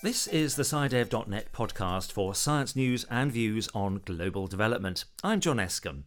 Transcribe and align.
This 0.00 0.28
is 0.28 0.54
the 0.54 0.62
SciDev.net 0.62 1.52
podcast 1.52 2.12
for 2.12 2.32
science 2.32 2.76
news 2.76 3.04
and 3.10 3.32
views 3.32 3.68
on 3.74 4.00
global 4.04 4.46
development. 4.46 5.04
I'm 5.24 5.40
John 5.40 5.56
Escombe. 5.58 6.04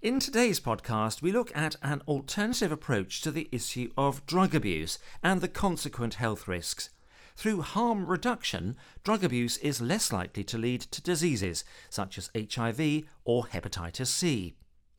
In 0.00 0.18
today's 0.18 0.58
podcast, 0.60 1.20
we 1.20 1.30
look 1.30 1.54
at 1.54 1.76
an 1.82 2.00
alternative 2.08 2.72
approach 2.72 3.20
to 3.20 3.30
the 3.30 3.46
issue 3.52 3.90
of 3.98 4.24
drug 4.24 4.54
abuse 4.54 4.98
and 5.22 5.42
the 5.42 5.48
consequent 5.48 6.14
health 6.14 6.48
risks. 6.48 6.88
Through 7.36 7.60
harm 7.60 8.06
reduction, 8.06 8.78
drug 9.04 9.22
abuse 9.22 9.58
is 9.58 9.82
less 9.82 10.10
likely 10.10 10.42
to 10.44 10.56
lead 10.56 10.80
to 10.80 11.02
diseases 11.02 11.64
such 11.90 12.16
as 12.16 12.30
HIV 12.34 13.02
or 13.26 13.44
hepatitis 13.44 14.06
C. 14.06 14.54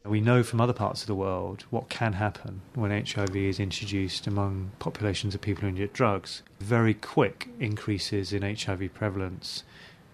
We 0.06 0.22
know 0.22 0.44
from 0.44 0.62
other 0.62 0.74
parts 0.74 1.02
of 1.02 1.08
the 1.08 1.16
world 1.16 1.66
what 1.70 1.90
can 1.90 2.14
happen 2.14 2.62
when 2.74 2.90
HIV 2.90 3.36
is 3.36 3.60
introduced 3.60 4.28
among 4.28 4.72
populations 4.80 5.36
of 5.36 5.42
people 5.42 5.64
who 5.64 5.68
inject 5.68 5.94
drugs. 5.94 6.42
Very 6.60 6.94
quick 6.94 7.50
increases 7.60 8.32
in 8.32 8.42
HIV 8.42 8.94
prevalence 8.94 9.64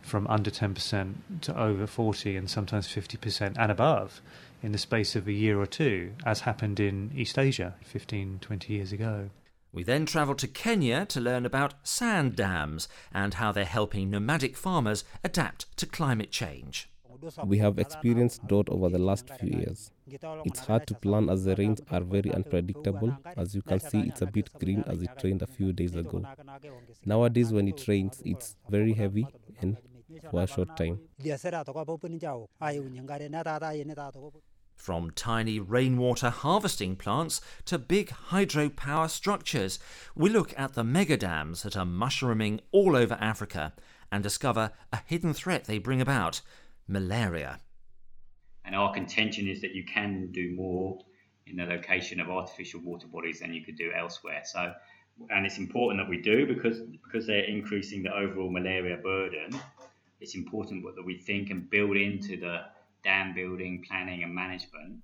from 0.01 0.27
under 0.27 0.51
10% 0.51 1.15
to 1.41 1.59
over 1.59 1.87
40 1.87 2.35
and 2.35 2.49
sometimes 2.49 2.87
50% 2.87 3.55
and 3.57 3.71
above 3.71 4.21
in 4.61 4.71
the 4.71 4.77
space 4.77 5.15
of 5.15 5.27
a 5.27 5.33
year 5.33 5.59
or 5.59 5.67
two, 5.67 6.13
as 6.25 6.41
happened 6.41 6.79
in 6.79 7.11
East 7.15 7.37
Asia 7.37 7.75
15, 7.83 8.39
20 8.41 8.73
years 8.73 8.91
ago. 8.91 9.29
We 9.71 9.83
then 9.83 10.05
travel 10.05 10.35
to 10.35 10.47
Kenya 10.47 11.05
to 11.07 11.19
learn 11.19 11.45
about 11.45 11.85
sand 11.85 12.35
dams 12.35 12.87
and 13.13 13.35
how 13.35 13.51
they're 13.51 13.65
helping 13.65 14.09
nomadic 14.09 14.55
farmers 14.57 15.03
adapt 15.23 15.75
to 15.77 15.85
climate 15.85 16.31
change. 16.31 16.89
We 17.43 17.57
have 17.59 17.79
experienced 17.79 18.47
drought 18.47 18.69
over 18.69 18.89
the 18.89 18.99
last 18.99 19.29
few 19.39 19.49
years. 19.49 19.91
It's 20.45 20.59
hard 20.59 20.87
to 20.87 20.95
plan 20.95 21.29
as 21.29 21.45
the 21.45 21.55
rains 21.55 21.81
are 21.91 22.01
very 22.01 22.31
unpredictable. 22.33 23.17
As 23.37 23.55
you 23.55 23.61
can 23.61 23.79
see, 23.79 24.01
it's 24.01 24.21
a 24.21 24.27
bit 24.27 24.49
green 24.59 24.83
as 24.87 25.01
it 25.01 25.11
rained 25.23 25.41
a 25.41 25.47
few 25.47 25.73
days 25.73 25.95
ago. 25.95 26.23
Nowadays, 27.05 27.51
when 27.51 27.67
it 27.67 27.87
rains, 27.87 28.21
it's 28.25 28.55
very 28.69 28.93
heavy 28.93 29.27
and 29.61 29.77
for 30.29 30.43
a 30.43 30.47
short 30.47 30.75
time. 30.77 30.99
From 34.75 35.11
tiny 35.11 35.59
rainwater 35.59 36.29
harvesting 36.29 36.95
plants 36.95 37.41
to 37.65 37.79
big 37.79 38.09
hydropower 38.29 39.09
structures, 39.09 39.79
we 40.15 40.29
look 40.29 40.53
at 40.57 40.73
the 40.73 40.83
mega 40.83 41.17
dams 41.17 41.63
that 41.63 41.77
are 41.77 41.85
mushrooming 41.85 42.59
all 42.71 42.95
over 42.95 43.15
Africa 43.15 43.73
and 44.11 44.21
discover 44.21 44.71
a 44.91 44.99
hidden 45.05 45.33
threat 45.33 45.65
they 45.65 45.77
bring 45.77 46.01
about 46.01 46.41
malaria. 46.87 47.59
And 48.65 48.75
our 48.75 48.93
contention 48.93 49.47
is 49.47 49.61
that 49.61 49.73
you 49.73 49.83
can 49.83 50.31
do 50.31 50.53
more 50.55 50.99
in 51.47 51.57
the 51.57 51.65
location 51.65 52.19
of 52.19 52.29
artificial 52.29 52.81
water 52.81 53.07
bodies 53.07 53.39
than 53.39 53.53
you 53.53 53.63
could 53.63 53.77
do 53.77 53.91
elsewhere. 53.95 54.41
So, 54.43 54.73
and 55.29 55.45
it's 55.45 55.57
important 55.57 56.01
that 56.01 56.09
we 56.09 56.21
do 56.21 56.45
because 56.47 56.81
because 56.81 57.27
they're 57.27 57.45
increasing 57.45 58.03
the 58.03 58.13
overall 58.13 58.51
malaria 58.51 58.97
burden. 58.97 59.59
It's 60.19 60.35
important 60.35 60.83
that 60.95 61.05
we 61.05 61.17
think 61.17 61.51
and 61.51 61.69
build 61.69 61.97
into 61.97 62.37
the 62.37 62.61
dam 63.03 63.33
building, 63.35 63.83
planning, 63.87 64.23
and 64.23 64.33
management. 64.33 65.01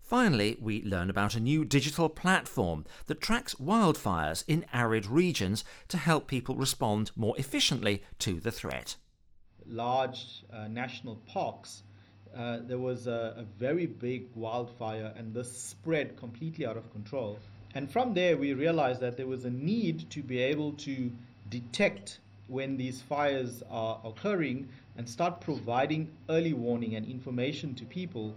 Finally, 0.00 0.56
we 0.60 0.82
learn 0.84 1.10
about 1.10 1.34
a 1.34 1.40
new 1.40 1.64
digital 1.64 2.08
platform 2.08 2.84
that 3.06 3.20
tracks 3.20 3.56
wildfires 3.56 4.44
in 4.46 4.64
arid 4.72 5.04
regions 5.04 5.64
to 5.88 5.98
help 5.98 6.28
people 6.28 6.54
respond 6.54 7.10
more 7.16 7.36
efficiently 7.38 8.04
to 8.20 8.38
the 8.38 8.52
threat. 8.52 8.94
Large 9.68 10.44
uh, 10.52 10.68
national 10.68 11.16
parks, 11.26 11.82
uh, 12.36 12.58
there 12.66 12.78
was 12.78 13.06
a, 13.06 13.34
a 13.38 13.44
very 13.58 13.86
big 13.86 14.28
wildfire, 14.34 15.12
and 15.16 15.32
this 15.32 15.50
spread 15.50 16.16
completely 16.16 16.66
out 16.66 16.76
of 16.76 16.90
control. 16.92 17.38
And 17.74 17.90
from 17.90 18.14
there, 18.14 18.36
we 18.36 18.54
realized 18.54 19.00
that 19.00 19.16
there 19.16 19.26
was 19.26 19.44
a 19.44 19.50
need 19.50 20.08
to 20.10 20.22
be 20.22 20.38
able 20.38 20.72
to 20.72 21.10
detect 21.50 22.20
when 22.48 22.76
these 22.76 23.00
fires 23.02 23.62
are 23.70 24.00
occurring 24.04 24.68
and 24.96 25.08
start 25.08 25.40
providing 25.40 26.10
early 26.28 26.52
warning 26.52 26.94
and 26.94 27.06
information 27.06 27.74
to 27.74 27.84
people. 27.84 28.34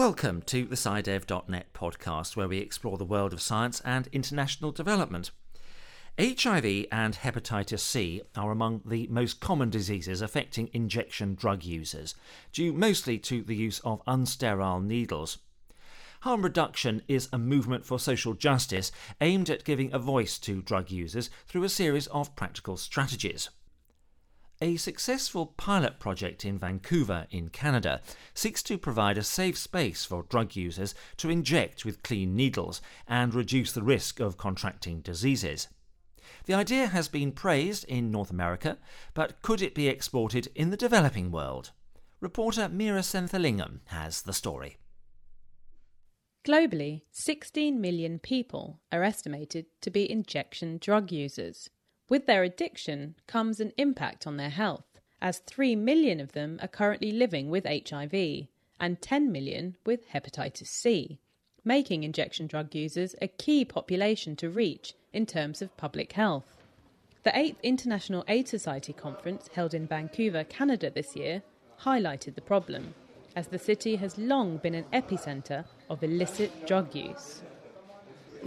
Welcome 0.00 0.40
to 0.46 0.64
the 0.64 0.76
SciDev.net 0.76 1.74
podcast, 1.74 2.34
where 2.34 2.48
we 2.48 2.56
explore 2.56 2.96
the 2.96 3.04
world 3.04 3.34
of 3.34 3.42
science 3.42 3.82
and 3.84 4.08
international 4.12 4.72
development. 4.72 5.30
HIV 6.18 6.86
and 6.90 7.16
hepatitis 7.16 7.80
C 7.80 8.22
are 8.34 8.50
among 8.50 8.80
the 8.86 9.08
most 9.08 9.40
common 9.40 9.68
diseases 9.68 10.22
affecting 10.22 10.70
injection 10.72 11.34
drug 11.34 11.64
users, 11.64 12.14
due 12.50 12.72
mostly 12.72 13.18
to 13.18 13.42
the 13.42 13.54
use 13.54 13.80
of 13.80 14.02
unsterile 14.06 14.82
needles. 14.82 15.36
Harm 16.22 16.40
reduction 16.40 17.02
is 17.06 17.28
a 17.30 17.36
movement 17.36 17.84
for 17.84 17.98
social 17.98 18.32
justice 18.32 18.90
aimed 19.20 19.50
at 19.50 19.64
giving 19.64 19.92
a 19.92 19.98
voice 19.98 20.38
to 20.38 20.62
drug 20.62 20.90
users 20.90 21.28
through 21.46 21.64
a 21.64 21.68
series 21.68 22.06
of 22.06 22.34
practical 22.36 22.78
strategies. 22.78 23.50
A 24.62 24.76
successful 24.76 25.46
pilot 25.46 25.98
project 25.98 26.44
in 26.44 26.58
Vancouver, 26.58 27.26
in 27.30 27.48
Canada, 27.48 28.02
seeks 28.34 28.62
to 28.64 28.76
provide 28.76 29.16
a 29.16 29.22
safe 29.22 29.56
space 29.56 30.04
for 30.04 30.24
drug 30.24 30.54
users 30.54 30.94
to 31.16 31.30
inject 31.30 31.86
with 31.86 32.02
clean 32.02 32.36
needles 32.36 32.82
and 33.08 33.34
reduce 33.34 33.72
the 33.72 33.82
risk 33.82 34.20
of 34.20 34.36
contracting 34.36 35.00
diseases. 35.00 35.68
The 36.44 36.52
idea 36.52 36.88
has 36.88 37.08
been 37.08 37.32
praised 37.32 37.84
in 37.84 38.10
North 38.10 38.30
America, 38.30 38.76
but 39.14 39.40
could 39.40 39.62
it 39.62 39.74
be 39.74 39.88
exported 39.88 40.48
in 40.54 40.68
the 40.68 40.76
developing 40.76 41.30
world? 41.30 41.70
Reporter 42.20 42.68
Meera 42.68 43.02
Senthilingam 43.02 43.80
has 43.86 44.20
the 44.20 44.34
story. 44.34 44.76
Globally, 46.46 47.02
16 47.12 47.80
million 47.80 48.18
people 48.18 48.80
are 48.92 49.02
estimated 49.02 49.66
to 49.80 49.90
be 49.90 50.10
injection 50.10 50.76
drug 50.78 51.10
users. 51.10 51.70
With 52.10 52.26
their 52.26 52.42
addiction 52.42 53.14
comes 53.28 53.60
an 53.60 53.72
impact 53.76 54.26
on 54.26 54.36
their 54.36 54.50
health, 54.50 54.98
as 55.22 55.38
3 55.38 55.76
million 55.76 56.18
of 56.18 56.32
them 56.32 56.58
are 56.60 56.66
currently 56.66 57.12
living 57.12 57.50
with 57.50 57.64
HIV 57.64 58.48
and 58.80 59.00
10 59.00 59.30
million 59.30 59.76
with 59.86 60.08
hepatitis 60.08 60.66
C, 60.66 61.20
making 61.64 62.02
injection 62.02 62.48
drug 62.48 62.74
users 62.74 63.14
a 63.22 63.28
key 63.28 63.64
population 63.64 64.34
to 64.36 64.50
reach 64.50 64.94
in 65.12 65.24
terms 65.24 65.62
of 65.62 65.76
public 65.76 66.14
health. 66.14 66.56
The 67.22 67.30
8th 67.30 67.62
International 67.62 68.24
AIDS 68.26 68.50
Society 68.50 68.92
conference 68.92 69.48
held 69.54 69.72
in 69.72 69.86
Vancouver, 69.86 70.42
Canada 70.42 70.90
this 70.90 71.14
year 71.14 71.42
highlighted 71.82 72.34
the 72.34 72.40
problem 72.40 72.92
as 73.36 73.46
the 73.46 73.58
city 73.58 73.94
has 73.94 74.18
long 74.18 74.56
been 74.56 74.74
an 74.74 74.86
epicentre 74.92 75.64
of 75.88 76.02
illicit 76.02 76.66
drug 76.66 76.92
use. 76.92 77.42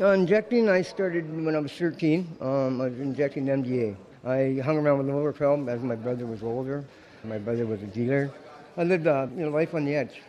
Uh, 0.01 0.07
injecting, 0.07 0.69
I 0.69 0.81
started 0.81 1.23
when 1.45 1.55
I 1.55 1.59
was 1.59 1.71
13. 1.71 2.37
Um, 2.41 2.81
I 2.81 2.85
was 2.85 2.99
injecting 2.99 3.45
MDA. 3.45 3.95
I 4.25 4.59
hung 4.63 4.77
around 4.77 5.05
with 5.05 5.37
Pelham 5.37 5.69
as 5.69 5.83
my 5.83 5.93
brother 5.93 6.25
was 6.25 6.41
older. 6.41 6.83
My 7.23 7.37
brother 7.37 7.67
was 7.67 7.83
a 7.83 7.85
dealer. 7.85 8.31
I 8.75 8.85
lived 8.85 9.05
a 9.05 9.15
uh, 9.15 9.27
you 9.35 9.43
know, 9.43 9.49
life 9.49 9.75
on 9.75 9.85
the 9.85 9.95
edge. 9.95 10.23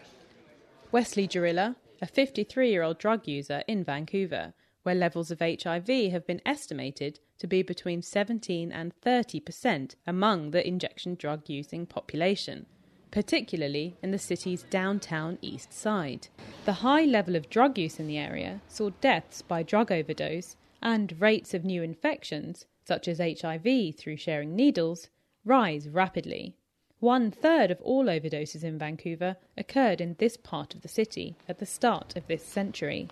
Wesley 0.93 1.27
Jarilla, 1.27 1.77
a 2.03 2.07
53 2.07 2.71
year 2.71 2.83
old 2.83 2.99
drug 2.99 3.27
user 3.27 3.63
in 3.67 3.85
Vancouver, 3.85 4.53
where 4.83 4.95
levels 4.95 5.31
of 5.31 5.41
HIV 5.41 5.89
have 6.13 6.27
been 6.27 6.43
estimated 6.45 7.21
to 7.39 7.47
be 7.47 7.63
between 7.63 8.03
17 8.03 8.71
and 8.71 8.93
30 9.01 9.41
percent 9.41 9.97
among 10.07 10.51
the 10.51 10.67
injection 10.67 11.15
drug 11.15 11.49
using 11.49 11.87
population 11.87 12.67
particularly 13.15 13.97
in 14.03 14.11
the 14.11 14.19
city's 14.19 14.65
downtown 14.65 15.39
east 15.41 15.73
side. 15.73 16.27
The 16.65 16.83
high 16.83 17.05
level 17.05 17.37
of 17.37 17.49
drug 17.49 17.79
use 17.79 18.01
in 18.01 18.09
the 18.09 18.19
area 18.19 18.61
saw 18.67 18.91
deaths 19.01 19.41
by 19.41 19.63
drug 19.63 19.93
overdose 19.93 20.57
and 20.83 21.21
rates 21.21 21.55
of 21.55 21.65
new 21.65 21.85
infections, 21.85 22.67
such 22.85 23.07
as 23.07 23.21
HIV 23.21 23.95
through 23.97 24.17
sharing 24.17 24.57
needles, 24.57 25.11
rise 25.45 25.89
rapidly. 25.89 26.57
One 26.99 27.31
third 27.31 27.71
of 27.71 27.81
all 27.83 28.07
overdoses 28.07 28.65
in 28.65 28.81
Vancouver 28.81 29.37
occurred 29.57 30.01
in 30.01 30.17
this 30.19 30.37
part 30.37 30.75
of 30.75 30.83
the 30.83 30.89
city 30.89 31.37
at 31.49 31.61
the 31.61 31.67
start 31.67 32.17
of 32.17 32.27
this 32.27 32.45
century. 32.45 33.09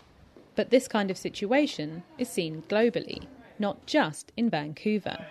But 0.57 0.71
this 0.71 0.89
kind 0.89 1.13
of 1.13 1.17
situation 1.17 2.03
is 2.19 2.29
seen 2.29 2.65
globally, 2.69 3.27
not 3.57 3.87
just 3.87 4.33
in 4.37 4.51
Vancouver. 4.51 5.27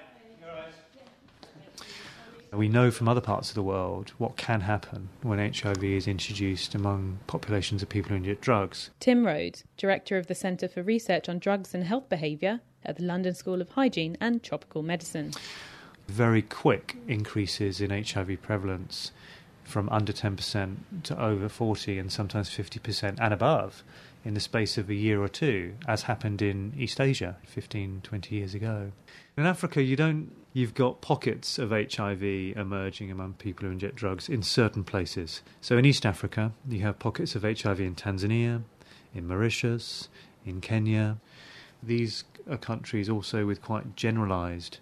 We 2.53 2.68
know 2.68 2.92
from 2.92 3.07
other 3.07 3.21
parts 3.21 3.48
of 3.48 3.56
the 3.56 3.63
world 3.63 4.12
what 4.18 4.36
can 4.36 4.62
happen 4.62 5.07
when 5.21 5.39
HIV 5.39 5.81
is 5.86 6.06
introduced 6.06 6.75
among 6.75 7.19
populations 7.25 7.81
of 7.81 7.88
people 7.88 8.09
who 8.09 8.15
inject 8.15 8.42
drugs. 8.42 8.89
Tim 9.00 9.25
Rhodes, 9.25 9.63
Director 9.77 10.18
of 10.18 10.27
the 10.27 10.36
Centre 10.36 10.68
for 10.68 10.83
Research 10.83 11.30
on 11.30 11.39
Drugs 11.39 11.74
and 11.74 11.86
Health 11.86 12.09
Behaviour 12.09 12.59
at 12.83 12.98
the 12.98 13.03
London 13.03 13.33
School 13.36 13.62
of 13.62 13.69
Hygiene 13.69 14.18
and 14.19 14.44
Tropical 14.44 14.83
Medicine. 14.83 15.31
Very 16.09 16.42
quick 16.42 16.98
increases 17.07 17.80
in 17.80 17.89
HIV 17.89 18.42
prevalence 18.42 19.13
from 19.63 19.88
under 19.88 20.12
10% 20.12 20.75
to 21.04 21.21
over 21.21 21.47
40 21.47 21.97
and 21.97 22.12
sometimes 22.12 22.50
50% 22.50 23.18
and 23.18 23.33
above 23.33 23.81
in 24.23 24.33
the 24.33 24.39
space 24.39 24.77
of 24.77 24.89
a 24.89 24.94
year 24.94 25.21
or 25.21 25.27
two, 25.27 25.73
as 25.88 26.03
happened 26.03 26.41
in 26.41 26.73
East 26.77 27.01
Asia 27.01 27.38
15, 27.45 28.01
20 28.03 28.35
years 28.35 28.53
ago. 28.53 28.91
In 29.38 29.45
Africa, 29.45 29.81
you 29.81 29.95
don't. 29.95 30.31
You've 30.53 30.73
got 30.73 31.01
pockets 31.01 31.57
of 31.57 31.71
HIV 31.71 32.21
emerging 32.57 33.09
among 33.09 33.33
people 33.33 33.65
who 33.65 33.71
inject 33.71 33.95
drugs 33.95 34.27
in 34.27 34.44
certain 34.44 34.83
places. 34.83 35.41
So 35.62 35.77
in 35.77 35.85
East 35.85 36.06
Africa, 36.06 36.51
you 36.68 36.81
have 36.81 37.00
pockets 37.00 37.35
of 37.35 37.44
HIV 37.44 37.79
in 37.79 37.95
Tanzania, 37.95 38.63
in 39.15 39.27
Mauritius, 39.27 40.09
in 40.45 40.59
Kenya. 40.59 41.18
These 41.81 42.25
are 42.50 42.57
countries 42.57 43.09
also 43.09 43.45
with 43.45 43.62
quite 43.62 43.95
generalized 43.95 44.79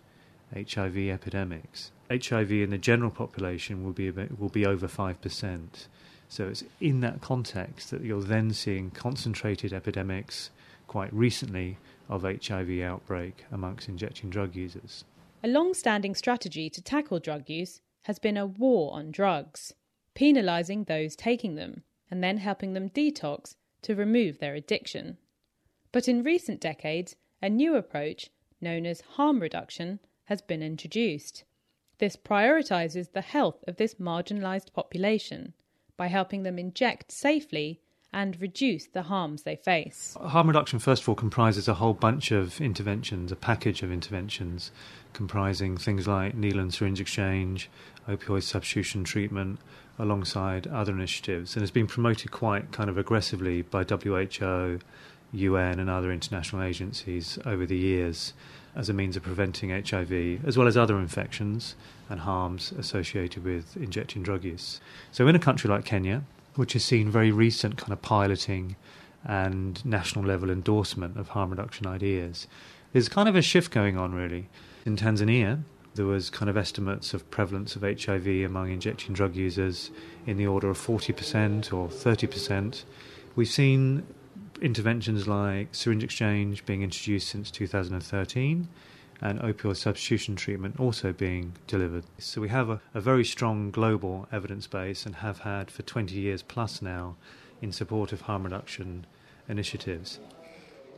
HIV 0.55 0.97
epidemics. 0.97 1.91
HIV 2.09 2.51
in 2.51 2.71
the 2.71 2.77
general 2.79 3.11
population 3.11 3.83
will 3.83 3.93
be 3.93 4.09
will 4.09 4.49
be 4.49 4.65
over 4.65 4.87
five 4.87 5.21
percent. 5.21 5.87
So 6.29 6.47
it's 6.47 6.63
in 6.79 7.01
that 7.01 7.21
context 7.21 7.89
that 7.89 8.03
you're 8.03 8.21
then 8.21 8.53
seeing 8.53 8.91
concentrated 8.91 9.73
epidemics 9.73 10.51
quite 10.87 11.11
recently 11.11 11.77
of 12.07 12.21
HIV 12.21 12.81
outbreak 12.81 13.45
amongst 13.51 13.89
injecting 13.89 14.29
drug 14.29 14.55
users. 14.55 15.05
A 15.43 15.47
long 15.47 15.73
standing 15.73 16.13
strategy 16.13 16.69
to 16.69 16.81
tackle 16.81 17.19
drug 17.19 17.49
use 17.49 17.81
has 18.03 18.19
been 18.19 18.37
a 18.37 18.45
war 18.45 18.93
on 18.93 19.11
drugs, 19.11 19.73
penalising 20.15 20.85
those 20.85 21.15
taking 21.15 21.55
them 21.55 21.83
and 22.11 22.23
then 22.23 22.37
helping 22.37 22.73
them 22.73 22.89
detox 22.89 23.55
to 23.81 23.95
remove 23.95 24.37
their 24.39 24.53
addiction. 24.53 25.17
But 25.91 26.07
in 26.07 26.23
recent 26.23 26.61
decades, 26.61 27.15
a 27.41 27.49
new 27.49 27.75
approach, 27.75 28.29
known 28.61 28.85
as 28.85 29.01
harm 29.01 29.39
reduction, 29.39 29.99
has 30.25 30.41
been 30.41 30.61
introduced. 30.61 31.43
This 31.97 32.15
prioritises 32.15 33.13
the 33.13 33.21
health 33.21 33.63
of 33.67 33.77
this 33.77 33.95
marginalised 33.95 34.73
population 34.73 35.53
by 35.99 36.07
helping 36.07 36.43
them 36.43 36.57
inject 36.57 37.11
safely 37.11 37.81
and 38.13 38.39
reduce 38.41 38.87
the 38.87 39.03
harms 39.03 39.43
they 39.43 39.57
face. 39.57 40.17
Harm 40.19 40.47
reduction, 40.47 40.79
first 40.79 41.03
of 41.03 41.09
all, 41.09 41.13
comprises 41.13 41.67
a 41.67 41.75
whole 41.75 41.93
bunch 41.93 42.31
of 42.31 42.59
interventions, 42.61 43.31
a 43.31 43.35
package 43.35 43.83
of 43.83 43.91
interventions 43.91 44.71
comprising 45.13 45.75
things 45.75 46.07
like 46.07 46.33
needle 46.35 46.61
and 46.61 46.73
syringe 46.73 47.01
exchange, 47.01 47.69
opioid 48.07 48.43
substitution 48.43 49.03
treatment, 49.03 49.59
alongside 49.97 50.67
other 50.67 50.93
initiatives, 50.93 51.55
and 51.55 51.61
has 51.61 51.71
been 51.71 51.87
promoted 51.87 52.31
quite 52.31 52.71
kind 52.71 52.89
of 52.89 52.97
aggressively 52.97 53.61
by 53.61 53.83
WHO, 53.83 54.79
UN, 55.31 55.79
and 55.79 55.89
other 55.89 56.11
international 56.11 56.63
agencies 56.63 57.37
over 57.45 57.65
the 57.65 57.77
years 57.77 58.33
as 58.75 58.89
a 58.89 58.93
means 58.93 59.15
of 59.15 59.23
preventing 59.23 59.69
HIV, 59.69 60.45
as 60.45 60.57
well 60.57 60.67
as 60.67 60.77
other 60.77 60.97
infections 60.99 61.75
and 62.09 62.21
harms 62.21 62.71
associated 62.73 63.43
with 63.43 63.75
injecting 63.77 64.23
drug 64.23 64.43
use. 64.43 64.79
So, 65.11 65.27
in 65.27 65.35
a 65.35 65.39
country 65.39 65.69
like 65.69 65.85
Kenya, 65.85 66.23
which 66.55 66.73
has 66.73 66.83
seen 66.83 67.09
very 67.09 67.31
recent 67.31 67.77
kind 67.77 67.93
of 67.93 68.01
piloting 68.01 68.75
and 69.25 69.83
national 69.85 70.25
level 70.25 70.49
endorsement 70.49 71.17
of 71.17 71.29
harm 71.29 71.49
reduction 71.49 71.87
ideas, 71.87 72.47
there's 72.93 73.09
kind 73.09 73.29
of 73.29 73.35
a 73.35 73.41
shift 73.41 73.71
going 73.71 73.97
on 73.97 74.13
really. 74.13 74.49
In 74.85 74.95
Tanzania, 74.95 75.61
there 75.95 76.05
was 76.05 76.29
kind 76.29 76.49
of 76.49 76.57
estimates 76.57 77.13
of 77.13 77.29
prevalence 77.29 77.75
of 77.75 77.81
HIV 77.81 78.27
among 78.45 78.71
injecting 78.71 79.13
drug 79.13 79.35
users 79.35 79.91
in 80.25 80.37
the 80.37 80.47
order 80.47 80.69
of 80.69 80.77
40% 80.77 81.73
or 81.73 81.87
30%. 81.87 82.83
We've 83.35 83.47
seen 83.47 84.05
interventions 84.61 85.27
like 85.27 85.73
syringe 85.73 86.03
exchange 86.03 86.65
being 86.65 86.81
introduced 86.81 87.29
since 87.29 87.51
2013 87.51 88.67
and 89.21 89.39
opioid 89.41 89.75
substitution 89.75 90.35
treatment 90.35 90.79
also 90.79 91.11
being 91.11 91.53
delivered. 91.67 92.05
So 92.17 92.41
we 92.41 92.49
have 92.49 92.69
a, 92.69 92.81
a, 92.93 93.01
very 93.01 93.25
strong 93.25 93.69
global 93.69 94.27
evidence 94.31 94.67
base 94.67 95.05
and 95.05 95.15
have 95.15 95.39
had 95.39 95.69
for 95.69 95.81
20 95.81 96.15
years 96.15 96.41
plus 96.41 96.81
now 96.81 97.15
in 97.61 97.71
support 97.71 98.13
of 98.13 98.21
harm 98.21 98.43
reduction 98.43 99.05
initiatives. 99.49 100.19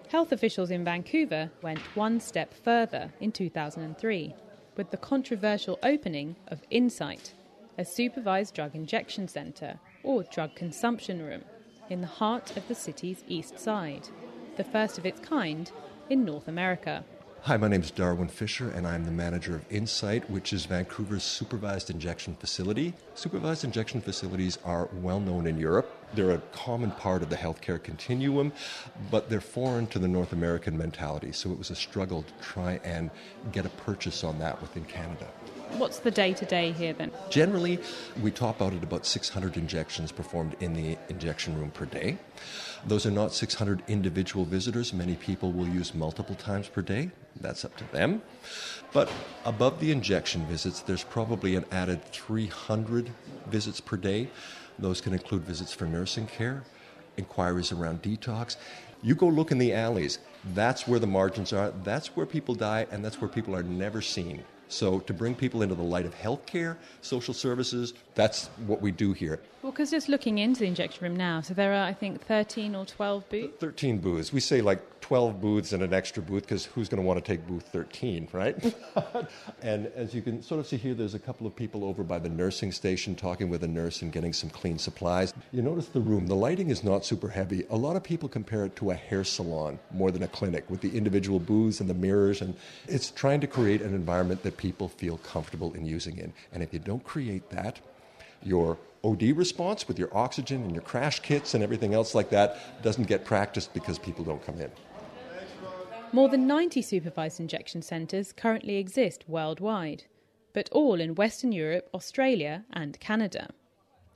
Health 0.10 0.32
officials 0.32 0.72
in 0.72 0.84
Vancouver 0.84 1.50
went 1.62 1.80
one 1.96 2.20
step 2.20 2.54
further 2.54 3.12
in 3.20 3.32
2003 3.32 4.36
with 4.76 4.92
the 4.92 4.98
controversial 4.98 5.80
opening 5.84 6.36
of 6.48 6.62
Insite, 6.70 7.34
a 7.78 7.86
supervised 7.86 8.54
drug 8.54 8.76
injection 8.76 9.28
centre 9.28 9.80
or 10.04 10.24
drug 10.24 10.56
consumption 10.56 11.22
room 11.24 11.44
in 11.92 12.00
the 12.00 12.08
heart 12.08 12.56
of 12.56 12.66
the 12.70 12.74
city's 12.74 13.22
east 13.28 13.60
side, 13.60 14.08
the 14.56 14.64
first 14.64 14.98
of 14.98 15.06
its 15.06 15.20
kind 15.20 15.70
in 16.10 16.24
North 16.24 16.48
America. 16.48 17.04
Hi, 17.42 17.58
my 17.58 17.68
name 17.68 17.82
is 17.82 17.92
Darwin 17.92 18.30
Fisher, 18.30 18.70
and 18.70 18.88
I'm 18.88 19.04
the 19.04 19.12
manager 19.12 19.56
of 19.56 19.66
Insite, 19.70 20.30
which 20.30 20.54
is 20.54 20.66
Vancouver's 20.66 21.24
supervised 21.24 21.90
injection 21.90 22.36
facility. 22.36 22.94
Supervised 23.16 23.66
injection 23.66 24.00
facilities 24.00 24.58
are 24.64 24.88
well 25.02 25.20
known 25.20 25.46
in 25.46 25.58
Europe. 25.58 25.92
They're 26.14 26.32
a 26.32 26.42
common 26.54 26.92
part 26.92 27.24
of 27.24 27.30
the 27.30 27.36
healthcare 27.36 27.82
continuum, 27.84 28.54
but 29.10 29.30
they're 29.30 29.42
foreign 29.42 29.88
to 29.88 30.00
the 30.00 30.08
North 30.08 30.32
American 30.32 30.78
mentality. 30.78 31.34
So 31.34 31.52
it 31.52 31.58
was 31.58 31.72
a 31.72 31.76
struggle 31.76 32.24
to 32.24 32.34
try 32.42 32.80
and 32.86 33.10
get 33.52 33.66
a 33.66 33.70
purchase 33.70 34.24
on 34.24 34.40
that 34.40 34.62
within 34.62 34.86
Canada. 34.86 35.28
What's 35.78 36.00
the 36.00 36.12
day 36.12 36.34
to 36.34 36.46
day 36.46 36.72
here 36.72 36.94
then? 36.94 37.12
Generally, 37.30 37.80
we 38.22 38.32
top 38.32 38.62
out 38.62 38.74
at 38.74 38.84
about 38.84 39.06
600 39.06 39.58
injections 39.58 40.12
performed 40.12 40.56
in 40.60 40.74
the 40.74 40.98
injection 41.10 41.58
room 41.58 41.72
per 41.72 41.86
day. 41.86 42.18
Those 42.86 43.06
are 43.06 43.12
not 43.12 43.34
600 43.34 43.84
individual 43.88 44.44
visitors. 44.44 44.94
Many 44.94 45.16
people 45.16 45.52
will 45.52 45.68
use 45.68 45.94
multiple 45.94 46.36
times 46.36 46.68
per 46.68 46.82
day. 46.82 47.12
That's 47.40 47.64
up 47.64 47.76
to 47.78 47.84
them. 47.92 48.22
But 48.92 49.10
above 49.46 49.80
the 49.80 49.92
injection 49.92 50.46
visits, 50.46 50.82
there's 50.82 51.04
probably 51.04 51.56
an 51.56 51.66
added 51.72 52.04
300 52.06 53.12
visits 53.48 53.80
per 53.80 53.98
day. 53.98 54.30
Those 54.80 55.00
can 55.00 55.14
include 55.14 55.44
visits 55.44 55.74
for 55.74 55.86
nursing 55.86 56.28
care, 56.28 56.64
inquiries 57.18 57.72
around 57.72 58.02
detox. 58.02 58.56
You 59.04 59.16
go 59.16 59.28
look 59.28 59.52
in 59.52 59.58
the 59.58 59.74
alleys. 59.74 60.20
That's 60.54 60.88
where 60.88 61.00
the 61.00 61.08
margins 61.08 61.54
are. 61.54 61.72
That's 61.84 62.16
where 62.16 62.26
people 62.26 62.56
die, 62.56 62.88
and 62.92 63.06
that's 63.06 63.22
where 63.22 63.30
people 63.30 63.56
are 63.56 63.64
never 63.64 64.02
seen. 64.02 64.44
So 64.72 65.00
to 65.02 65.14
bring 65.14 65.36
people 65.36 65.62
into 65.62 65.76
the 65.76 65.84
light 65.84 66.06
of 66.06 66.16
healthcare, 66.16 66.78
social 67.02 67.34
services, 67.34 67.94
that's 68.16 68.48
what 68.66 68.82
we 68.82 68.92
do 68.92 69.12
here. 69.14 69.40
Well, 69.62 69.72
because 69.72 69.92
just 69.92 70.08
looking 70.08 70.38
into 70.38 70.62
the 70.62 70.68
injection 70.68 71.04
room 71.04 71.16
now, 71.16 71.42
so 71.42 71.54
there 71.54 71.74
are, 71.74 71.86
I 71.86 71.94
think, 71.94 72.26
13 72.26 72.76
or 72.76 72.86
12 72.86 73.30
booths? 73.30 73.58
13 73.60 73.98
booths. 74.00 74.32
We 74.32 74.40
say 74.40 74.62
like 74.62 74.82
12 75.12 75.42
booths 75.42 75.74
and 75.74 75.84
an 75.84 75.94
extra 75.94 76.24
booth 76.24 76.44
because 76.44 76.64
who's 76.64 76.88
going 76.88 77.04
to 77.04 77.06
want 77.06 77.22
to 77.22 77.32
take 77.32 77.46
booth 77.46 77.68
13, 77.74 78.30
right? 78.32 78.74
and 79.62 79.88
as 79.88 80.14
you 80.14 80.22
can 80.22 80.42
sort 80.42 80.58
of 80.58 80.66
see 80.66 80.78
here, 80.78 80.94
there's 80.94 81.16
a 81.16 81.20
couple 81.20 81.46
of 81.46 81.54
people 81.54 81.84
over 81.84 82.02
by 82.02 82.18
the 82.18 82.30
nursing 82.30 82.72
station 82.72 83.14
talking 83.14 83.50
with 83.50 83.62
a 83.66 83.68
nurse 83.68 84.04
and 84.04 84.14
getting 84.14 84.32
some 84.32 84.50
clean 84.50 84.78
supplies. 84.78 85.34
You 85.52 85.64
notice 85.64 85.88
the 85.88 86.00
room, 86.00 86.28
the 86.28 86.36
lighting 86.38 86.70
is 86.70 86.82
not 86.82 87.04
super 87.04 87.28
heavy. 87.28 87.66
A 87.72 87.76
lot 87.76 87.98
of 87.98 88.04
people 88.04 88.30
compare 88.30 88.64
it 88.64 88.78
to 88.78 88.92
a 88.92 88.94
hair 88.94 89.26
salon 89.26 89.80
more 89.92 90.12
than 90.12 90.24
a 90.24 90.30
clinic 90.30 90.64
with 90.70 90.80
the 90.80 90.96
individual 90.96 91.40
booths 91.40 91.82
and 91.82 91.90
the 91.90 91.94
mirrors. 91.94 92.42
And 92.42 92.56
it's 92.88 93.12
trying 93.12 93.42
to 93.42 93.48
create 93.48 93.82
an 93.82 93.94
environment 93.94 94.44
that 94.44 94.56
people 94.56 94.88
feel 94.88 95.18
comfortable 95.18 95.74
in 95.74 95.86
using 95.86 96.20
in. 96.20 96.32
And 96.54 96.64
if 96.64 96.72
you 96.72 96.80
don't 96.80 97.04
create 97.04 97.50
that, 97.50 97.82
your 98.44 98.78
OD 99.04 99.24
response 99.36 99.90
with 99.90 100.00
your 100.00 100.16
oxygen 100.16 100.64
and 100.64 100.72
your 100.72 100.84
crash 100.84 101.20
kits 101.20 101.54
and 101.54 101.62
everything 101.62 101.94
else 101.94 102.16
like 102.16 102.30
that 102.30 102.82
doesn't 102.82 103.10
get 103.10 103.26
practiced 103.26 103.74
because 103.74 104.00
people 104.00 104.24
don't 104.24 104.44
come 104.46 104.62
in. 104.62 104.72
More 106.14 106.28
than 106.28 106.46
90 106.46 106.82
supervised 106.82 107.40
injection 107.40 107.82
centres 107.82 108.34
currently 108.34 108.76
exist 108.76 109.30
worldwide, 109.30 110.04
but 110.52 110.68
all 110.74 111.00
in 111.00 111.16
Western 111.16 111.54
Europe, 111.54 111.90
Australia, 111.94 112.66
and 112.74 113.00
Canada. 113.00 113.54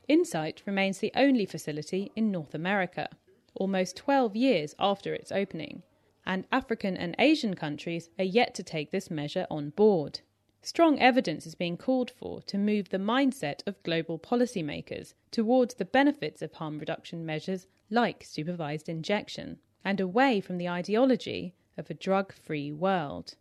Insite 0.06 0.62
remains 0.66 0.98
the 0.98 1.10
only 1.16 1.46
facility 1.46 2.12
in 2.14 2.30
North 2.30 2.54
America, 2.54 3.08
almost 3.54 3.96
12 3.96 4.36
years 4.36 4.74
after 4.78 5.14
its 5.14 5.32
opening, 5.32 5.82
and 6.26 6.44
African 6.52 6.98
and 6.98 7.16
Asian 7.18 7.54
countries 7.54 8.10
are 8.18 8.24
yet 8.24 8.54
to 8.56 8.62
take 8.62 8.90
this 8.90 9.10
measure 9.10 9.46
on 9.50 9.70
board. 9.70 10.20
Strong 10.60 10.98
evidence 10.98 11.46
is 11.46 11.54
being 11.54 11.78
called 11.78 12.10
for 12.10 12.42
to 12.42 12.58
move 12.58 12.90
the 12.90 12.98
mindset 12.98 13.66
of 13.66 13.82
global 13.84 14.18
policymakers 14.18 15.14
towards 15.30 15.76
the 15.76 15.86
benefits 15.86 16.42
of 16.42 16.52
harm 16.52 16.78
reduction 16.78 17.24
measures 17.24 17.66
like 17.88 18.22
supervised 18.22 18.86
injection, 18.86 19.58
and 19.82 19.98
away 19.98 20.42
from 20.42 20.58
the 20.58 20.68
ideology 20.68 21.54
of 21.76 21.90
a 21.90 21.94
drug 21.94 22.32
free 22.32 22.72
world. 22.72 23.34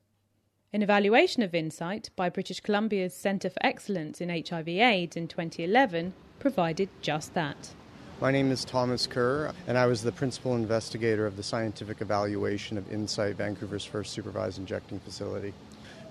An 0.74 0.82
evaluation 0.82 1.42
of 1.42 1.56
Insite 1.56 2.10
by 2.16 2.30
British 2.30 2.60
Columbia's 2.60 3.14
Centre 3.14 3.50
for 3.50 3.66
Excellence 3.66 4.20
in 4.20 4.30
HIV 4.30 4.68
AIDS 4.68 5.16
in 5.16 5.28
2011 5.28 6.14
provided 6.40 6.90
just 7.02 7.34
that. 7.34 7.72
My 8.20 8.32
name 8.32 8.52
is 8.52 8.66
Thomas 8.66 9.08
Kerr, 9.08 9.54
and 9.68 9.78
I 9.78 9.86
was 9.86 10.02
the 10.02 10.12
principal 10.12 10.56
investigator 10.56 11.26
of 11.26 11.38
the 11.38 11.44
scientific 11.44 12.02
evaluation 12.02 12.78
of 12.78 12.92
Insite, 12.92 13.36
Vancouver's 13.36 13.86
first 13.86 14.14
supervised 14.14 14.58
injecting 14.58 15.00
facility. 15.00 15.54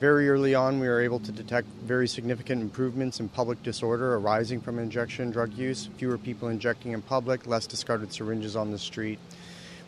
Very 0.00 0.28
early 0.28 0.54
on, 0.54 0.80
we 0.80 0.88
were 0.88 1.00
able 1.00 1.20
to 1.20 1.32
detect 1.32 1.68
very 1.84 2.08
significant 2.08 2.60
improvements 2.60 3.20
in 3.20 3.28
public 3.28 3.62
disorder 3.62 4.16
arising 4.16 4.60
from 4.60 4.78
injection 4.78 5.30
drug 5.30 5.54
use, 5.54 5.88
fewer 5.96 6.18
people 6.18 6.48
injecting 6.48 6.92
in 6.92 7.00
public, 7.00 7.46
less 7.46 7.66
discarded 7.66 8.12
syringes 8.12 8.56
on 8.56 8.70
the 8.70 8.78
street, 8.78 9.18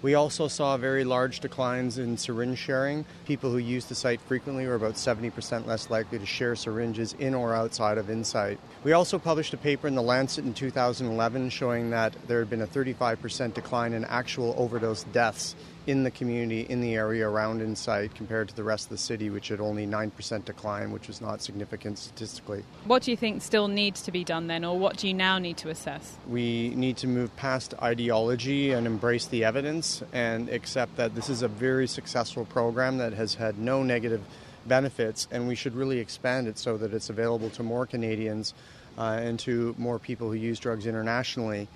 We 0.06 0.14
also 0.14 0.46
saw 0.46 0.76
very 0.76 1.02
large 1.02 1.40
declines 1.40 1.98
in 1.98 2.16
syringe 2.16 2.58
sharing. 2.58 3.04
People 3.24 3.50
who 3.50 3.58
use 3.58 3.86
the 3.86 3.96
site 3.96 4.20
frequently 4.20 4.64
were 4.64 4.76
about 4.76 4.94
70% 4.94 5.66
less 5.66 5.90
likely 5.90 6.20
to 6.20 6.24
share 6.24 6.54
syringes 6.54 7.14
in 7.14 7.34
or 7.34 7.56
outside 7.56 7.98
of 7.98 8.08
Insite. 8.08 8.60
We 8.84 8.92
also 8.92 9.18
published 9.18 9.52
a 9.52 9.56
paper 9.56 9.88
in 9.88 9.96
The 9.96 10.02
Lancet 10.02 10.44
in 10.44 10.54
2011 10.54 11.50
showing 11.50 11.90
that 11.90 12.14
there 12.28 12.38
had 12.38 12.48
been 12.48 12.62
a 12.62 12.68
35% 12.68 13.52
decline 13.52 13.94
in 13.94 14.04
actual 14.04 14.54
overdose 14.56 15.02
deaths 15.02 15.56
in 15.86 16.02
the 16.02 16.10
community 16.10 16.62
in 16.62 16.80
the 16.80 16.94
area 16.94 17.28
around 17.28 17.62
Insite 17.62 18.14
compared 18.14 18.48
to 18.48 18.56
the 18.56 18.64
rest 18.64 18.86
of 18.86 18.90
the 18.90 18.98
city, 18.98 19.30
which 19.30 19.48
had 19.48 19.60
only 19.60 19.86
9% 19.86 20.44
decline, 20.44 20.90
which 20.90 21.06
was 21.06 21.20
not 21.20 21.40
significant 21.40 21.98
statistically. 21.98 22.64
What 22.84 23.02
do 23.02 23.12
you 23.12 23.16
think 23.16 23.42
still 23.42 23.68
needs 23.68 24.02
to 24.02 24.12
be 24.12 24.24
done 24.24 24.48
then, 24.48 24.64
or 24.64 24.78
what 24.78 24.96
do 24.96 25.06
you 25.06 25.14
now 25.14 25.38
need 25.38 25.56
to 25.58 25.68
assess? 25.68 26.16
We 26.28 26.70
need 26.70 26.96
to 26.98 27.06
move 27.06 27.34
past 27.36 27.74
ideology 27.80 28.72
and 28.72 28.86
embrace 28.86 29.26
the 29.26 29.44
evidence 29.44 30.02
and 30.12 30.48
accept 30.48 30.96
that 30.96 31.14
this 31.14 31.28
is 31.28 31.42
a 31.42 31.48
very 31.48 31.86
successful 31.86 32.44
program 32.46 32.98
that 32.98 33.12
has 33.12 33.34
had 33.34 33.58
no 33.58 33.82
negative 33.82 34.22
benefits, 34.66 35.28
and 35.30 35.46
we 35.46 35.54
should 35.54 35.74
really 35.74 36.00
expand 36.00 36.48
it 36.48 36.58
so 36.58 36.76
that 36.76 36.92
it's 36.92 37.10
available 37.10 37.50
to 37.50 37.62
more 37.62 37.86
Canadians 37.86 38.54
uh, 38.98 39.18
and 39.20 39.38
to 39.38 39.74
more 39.78 39.98
people 39.98 40.28
who 40.28 40.34
use 40.34 40.58
drugs 40.58 40.86
internationally. 40.86 41.68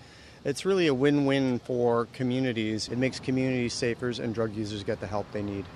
It's 0.42 0.64
really 0.64 0.86
a 0.86 0.94
win 0.94 1.26
win 1.26 1.58
for 1.58 2.06
communities. 2.14 2.88
It 2.88 2.96
makes 2.96 3.20
communities 3.20 3.74
safer 3.74 4.08
and 4.08 4.34
drug 4.34 4.54
users 4.54 4.82
get 4.82 5.00
the 5.00 5.06
help 5.06 5.30
they 5.32 5.42
need. 5.42 5.66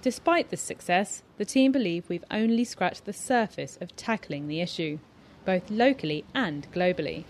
Despite 0.00 0.50
this 0.50 0.62
success, 0.62 1.22
the 1.36 1.44
team 1.44 1.70
believe 1.70 2.08
we've 2.08 2.24
only 2.30 2.64
scratched 2.64 3.04
the 3.04 3.12
surface 3.12 3.76
of 3.80 3.94
tackling 3.96 4.48
the 4.48 4.60
issue, 4.60 4.98
both 5.44 5.70
locally 5.70 6.24
and 6.34 6.66
globally. 6.72 7.24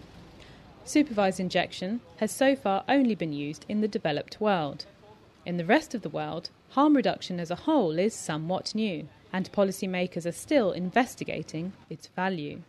Supervised 0.85 1.41
injection 1.41 2.01
has 2.19 2.31
so 2.31 2.55
far 2.55 2.85
only 2.89 3.15
been 3.15 3.33
used 3.33 3.65
in 3.69 3.81
the 3.81 3.89
developed 3.89 4.41
world. 4.41 4.87
In 5.45 5.57
the 5.57 5.65
rest 5.65 5.95
of 5.95 6.03
the 6.03 6.09
world, 6.09 6.51
harm 6.71 6.95
reduction 6.95 7.41
as 7.41 7.51
a 7.51 7.57
whole 7.57 7.99
is 7.99 8.15
somewhat 8.15 8.75
new, 8.75 9.09
and 9.33 9.51
policymakers 9.51 10.25
are 10.25 10.33
still 10.33 10.71
investigating 10.71 11.73
its 11.91 12.07
value. 12.09 12.63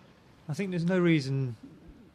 I 0.50 0.54
think 0.54 0.72
there's 0.72 0.86
no 0.86 1.00
reason 1.00 1.56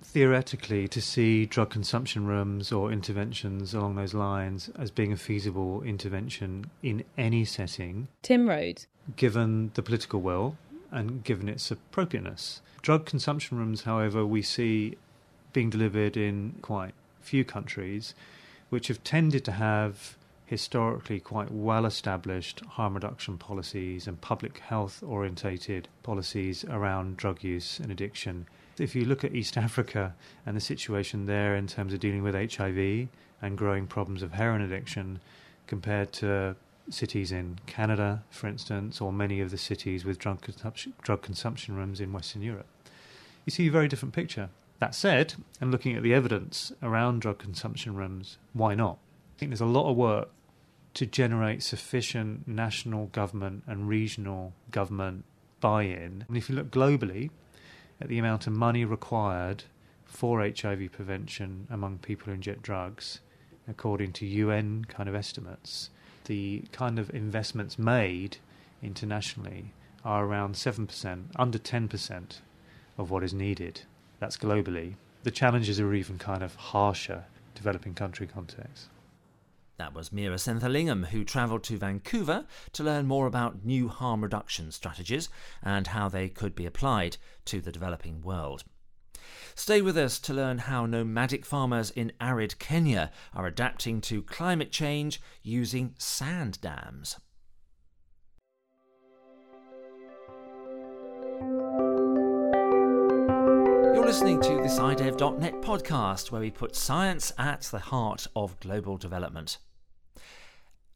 theoretically 0.02 0.88
to 0.88 1.00
see 1.00 1.47
drug 1.47 1.71
consumption 1.71 2.26
rooms 2.26 2.73
or 2.73 2.92
interventions 2.92 3.75
along 3.75 3.95
those 3.95 4.14
lines 4.14 4.71
as 4.78 4.90
being 4.90 5.12
a 5.12 5.16
feasible 5.16 5.83
intervention 5.83 6.71
in 6.83 7.04
any 7.16 7.45
setting. 7.45 8.09
Tim 8.23 8.49
Rhodes. 8.49 8.87
Given 9.16 9.71
the 9.75 9.83
political 9.83 10.21
will 10.21 10.57
and 10.90 11.23
given 11.23 11.49
its 11.49 11.71
appropriateness. 11.71 12.61
Drug 12.83 13.07
consumption 13.07 13.59
rooms, 13.59 13.83
however, 13.83 14.26
we 14.26 14.42
see 14.42 14.97
being 15.52 15.71
delivered 15.71 16.16
in 16.16 16.57
quite 16.62 16.95
few 17.21 17.45
countries, 17.45 18.14
which 18.71 18.88
have 18.88 19.04
tended 19.04 19.45
to 19.45 19.52
have 19.52 20.16
historically 20.47 21.21
quite 21.21 21.52
well 21.52 21.87
established 21.87 22.61
harm 22.71 22.95
reduction 22.95 23.38
policies 23.38 24.09
and 24.09 24.21
public 24.21 24.59
health 24.59 25.00
orientated 25.07 25.87
policies 26.02 26.64
around 26.64 27.16
drug 27.16 27.45
use 27.45 27.78
and 27.78 27.92
addiction 27.92 28.47
if 28.80 28.94
you 28.94 29.04
look 29.04 29.25
at 29.25 29.34
East 29.34 29.56
Africa 29.56 30.14
and 30.46 30.56
the 30.56 30.60
situation 30.60 31.26
there 31.26 31.54
in 31.54 31.66
terms 31.66 31.92
of 31.92 32.00
dealing 32.00 32.22
with 32.22 32.34
HIV 32.34 33.08
and 33.42 33.56
growing 33.56 33.87
problems 33.87 34.22
of 34.22 34.32
heroin 34.32 34.62
addiction 34.62 35.20
compared 35.66 36.12
to 36.14 36.56
cities 36.88 37.30
in 37.30 37.58
Canada, 37.66 38.25
for 38.30 38.49
instance, 38.49 39.00
or 39.00 39.12
many 39.12 39.40
of 39.40 39.50
the 39.50 39.58
cities 39.58 40.04
with 40.04 40.18
drug 40.18 40.40
consumption, 40.40 40.92
drug 41.02 41.22
consumption 41.22 41.76
rooms 41.76 42.00
in 42.00 42.12
Western 42.12 42.42
Europe, 42.42 42.66
you 43.44 43.50
see 43.50 43.68
a 43.68 43.70
very 43.70 43.88
different 43.88 44.14
picture. 44.14 44.49
That 44.78 44.94
said, 44.94 45.34
and 45.60 45.70
looking 45.70 45.94
at 45.94 46.02
the 46.02 46.14
evidence 46.14 46.72
around 46.82 47.20
drug 47.20 47.38
consumption 47.38 47.94
rooms, 47.94 48.38
why 48.54 48.75
not? 48.75 48.99
I 49.37 49.38
think 49.38 49.50
there's 49.50 49.60
a 49.60 49.66
lot 49.66 49.90
of 49.90 49.96
work 49.96 50.30
to 50.94 51.06
generate 51.06 51.62
sufficient 51.62 52.49
national 52.49 53.06
government 53.06 53.62
and 53.66 53.88
regional 53.88 54.52
government 54.70 55.25
buy 55.60 55.82
in. 55.82 56.25
And 56.26 56.37
if 56.37 56.49
you 56.49 56.56
look 56.56 56.70
globally, 56.70 57.30
at 58.00 58.09
the 58.09 58.19
amount 58.19 58.47
of 58.47 58.52
money 58.52 58.85
required 58.85 59.64
for 60.04 60.40
HIV 60.40 60.92
prevention 60.92 61.66
among 61.71 61.99
people 61.99 62.26
who 62.26 62.33
inject 62.33 62.62
drugs, 62.62 63.21
according 63.69 64.12
to 64.14 64.26
UN 64.26 64.85
kind 64.87 65.09
of 65.09 65.14
estimates, 65.14 65.90
the 66.25 66.64
kind 66.73 66.99
of 66.99 67.14
investments 67.14 67.78
made 67.78 68.38
internationally 68.83 69.73
are 70.04 70.25
around 70.25 70.54
7%, 70.54 71.25
under 71.37 71.59
10% 71.59 72.38
of 72.99 73.11
what 73.11 73.23
is 73.23 73.35
needed. 73.35 73.83
That's 74.19 74.37
globally. 74.37 74.95
The 75.23 75.30
challenges 75.30 75.78
are 75.80 75.95
even 75.95 76.19
kind 76.19 76.42
of 76.42 76.54
harsher 76.54 77.25
developing 77.54 77.95
country 77.95 78.26
contexts. 78.26 78.88
That 79.80 79.94
was 79.94 80.10
Meera 80.10 80.38
Senthilingam, 80.38 81.06
who 81.06 81.25
travelled 81.25 81.64
to 81.64 81.78
Vancouver 81.78 82.44
to 82.75 82.84
learn 82.84 83.06
more 83.06 83.26
about 83.26 83.64
new 83.64 83.88
harm 83.88 84.22
reduction 84.22 84.70
strategies 84.72 85.30
and 85.62 85.87
how 85.87 86.10
they 86.10 86.28
could 86.28 86.54
be 86.54 86.66
applied 86.66 87.16
to 87.46 87.62
the 87.62 87.72
developing 87.72 88.20
world. 88.20 88.62
Stay 89.54 89.80
with 89.80 89.96
us 89.96 90.18
to 90.18 90.34
learn 90.34 90.58
how 90.58 90.84
nomadic 90.84 91.46
farmers 91.46 91.90
in 91.92 92.12
arid 92.20 92.58
Kenya 92.58 93.10
are 93.32 93.46
adapting 93.46 94.02
to 94.02 94.22
climate 94.22 94.70
change 94.70 95.18
using 95.42 95.94
sand 95.96 96.60
dams. 96.60 97.16
You're 103.94 104.04
listening 104.04 104.42
to 104.42 104.56
this 104.62 104.78
SciDev.net 104.78 105.62
podcast 105.62 106.30
where 106.30 106.42
we 106.42 106.50
put 106.50 106.76
science 106.76 107.32
at 107.38 107.62
the 107.62 107.78
heart 107.78 108.26
of 108.37 108.60
global 108.60 108.99
development. 108.99 109.56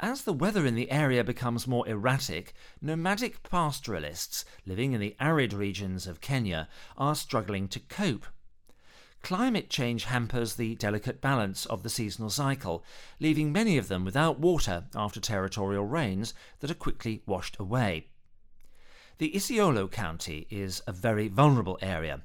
As 0.01 0.25
the 0.25 0.33
weather 0.33 0.67
in 0.67 0.75
the 0.75 0.91
area 0.91 1.23
becomes 1.23 1.69
more 1.69 1.89
erratic, 1.89 2.53
nomadic 2.83 3.43
pastoralists 3.45 4.45
living 4.67 4.93
in 4.93 5.01
the 5.01 5.17
arid 5.21 5.53
regions 5.53 6.07
of 6.09 6.21
Kenya 6.21 6.69
are 6.99 7.15
struggling 7.15 7.69
to 7.69 7.79
cope. 7.79 8.27
Climate 9.23 9.71
change 9.71 10.05
hampers 10.05 10.57
the 10.57 10.75
delicate 10.75 11.21
balance 11.21 11.65
of 11.67 11.83
the 11.83 11.89
seasonal 11.89 12.29
cycle, 12.29 12.85
leaving 13.21 13.53
many 13.53 13.79
of 13.79 13.89
them 13.89 14.05
without 14.05 14.41
water 14.41 14.85
after 14.97 15.21
territorial 15.21 15.87
rains 15.87 16.35
that 16.59 16.71
are 16.71 16.75
quickly 16.75 17.23
washed 17.25 17.57
away. 17.59 18.09
The 19.19 19.31
Isiolo 19.31 19.91
County 19.91 20.49
is 20.51 20.83
a 20.89 20.93
very 20.93 21.29
vulnerable 21.29 21.79
area, 21.81 22.21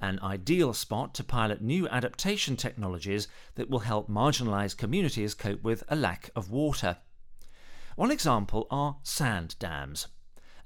an 0.00 0.18
ideal 0.20 0.74
spot 0.74 1.14
to 1.14 1.24
pilot 1.24 1.62
new 1.62 1.88
adaptation 1.88 2.56
technologies 2.56 3.28
that 3.54 3.70
will 3.70 3.78
help 3.78 4.10
marginalised 4.10 4.76
communities 4.76 5.32
cope 5.32 5.62
with 5.62 5.84
a 5.88 5.96
lack 5.96 6.28
of 6.34 6.50
water. 6.50 6.98
One 7.96 8.10
example 8.10 8.66
are 8.72 8.96
sand 9.04 9.56
dams, 9.60 10.08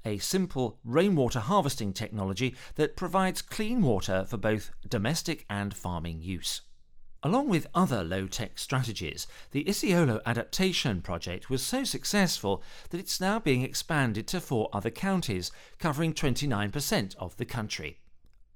a 0.03 0.17
simple 0.17 0.79
rainwater 0.83 1.39
harvesting 1.39 1.93
technology 1.93 2.55
that 2.75 2.95
provides 2.97 3.43
clean 3.43 3.83
water 3.83 4.25
for 4.25 4.37
both 4.37 4.71
domestic 4.87 5.45
and 5.47 5.73
farming 5.73 6.21
use. 6.21 6.61
Along 7.21 7.49
with 7.49 7.67
other 7.75 8.03
low 8.03 8.27
tech 8.27 8.57
strategies, 8.57 9.27
the 9.51 9.63
Isiolo 9.65 10.21
Adaptation 10.25 11.01
Project 11.01 11.49
was 11.49 11.61
so 11.61 11.83
successful 11.83 12.63
that 12.89 12.99
it's 12.99 13.21
now 13.21 13.39
being 13.39 13.61
expanded 13.61 14.25
to 14.27 14.41
four 14.41 14.69
other 14.73 14.89
counties, 14.89 15.51
covering 15.77 16.13
29% 16.13 17.15
of 17.17 17.37
the 17.37 17.45
country. 17.45 17.99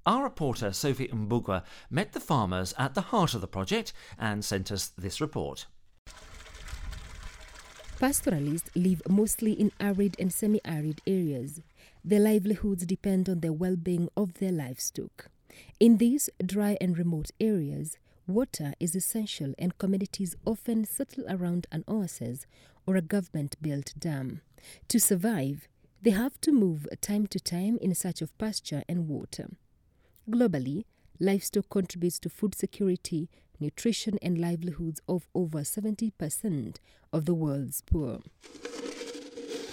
Our 0.06 0.24
reporter 0.24 0.74
Sophie 0.74 1.10
Mbugwa 1.10 1.64
met 1.90 2.14
the 2.14 2.20
farmers 2.20 2.74
at 2.78 2.96
the 2.96 3.02
heart 3.02 3.34
of 3.34 3.42
the 3.42 3.48
project 3.48 3.94
and 4.18 4.44
sent 4.44 4.72
us 4.72 4.88
this 4.98 5.22
report. 5.22 5.68
Pastoralists 8.04 8.70
live 8.76 9.02
mostly 9.08 9.54
in 9.54 9.72
arid 9.80 10.18
and 10.20 10.30
semi 10.34 10.60
arid 10.66 11.00
areas. 11.08 11.62
Their 12.04 12.20
livelihoods 12.20 12.86
depend 12.86 13.30
on 13.30 13.40
the 13.40 13.54
well 13.54 13.78
being 13.78 14.10
of 14.18 14.34
their 14.40 14.52
livestock. 14.52 15.30
In 15.80 16.00
these 16.00 16.30
dry 16.46 16.78
and 16.82 16.98
remote 16.98 17.32
areas, 17.40 17.98
water 18.28 18.74
is 18.78 18.94
essential 18.94 19.54
and 19.58 19.78
communities 19.78 20.36
often 20.46 20.84
settle 20.84 21.24
around 21.30 21.66
an 21.72 21.86
oasis 21.88 22.46
or 22.86 22.98
a 22.98 23.02
government 23.02 23.56
built 23.62 23.94
dam. 23.98 24.42
To 24.90 25.00
survive, 25.00 25.70
they 26.02 26.12
have 26.12 26.42
to 26.42 26.52
move 26.52 26.86
time 27.00 27.26
to 27.28 27.40
time 27.40 27.78
in 27.82 27.96
search 27.96 28.22
of 28.22 28.38
pasture 28.38 28.84
and 28.90 29.08
water. 29.08 29.48
Globally, 30.30 30.84
livestock 31.22 31.70
contributes 31.70 32.20
to 32.20 32.30
food 32.30 32.54
security, 32.54 33.30
nutrition, 33.64 34.20
and 34.22 34.38
livelihoods 34.38 35.02
of 35.08 35.28
over 35.34 35.60
70% 35.60 36.76
of 37.12 37.26
the 37.26 37.34
world's 37.34 37.82
poor. 37.82 38.20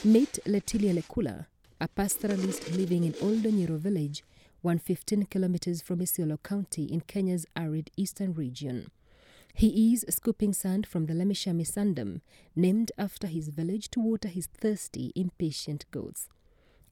Meet 0.05 0.39
Letilia 0.47 0.95
Lekula, 0.95 1.47
a 1.81 1.89
pastoralist 1.89 2.75
living 2.77 3.05
in 3.05 3.13
Oldonyiro 3.15 3.79
village, 3.79 4.25
115 4.63 5.27
kilometers 5.27 5.83
from 5.83 5.99
Isiolo 5.99 6.43
County 6.43 6.85
in 6.85 7.01
Kenya's 7.03 7.47
arid 7.57 7.91
eastern 7.97 8.33
region. 8.33 8.91
He 9.55 9.93
is 9.93 10.07
scooping 10.09 10.53
sand 10.53 10.87
from 10.87 11.07
the 11.07 11.15
Lemishami 11.15 11.67
Sandam, 11.67 12.21
named 12.55 12.93
after 12.97 13.27
his 13.27 13.49
village 13.49 13.91
to 13.91 14.01
water 14.01 14.29
his 14.29 14.47
thirsty, 14.47 15.13
impatient 15.15 15.85
goats. 15.91 16.29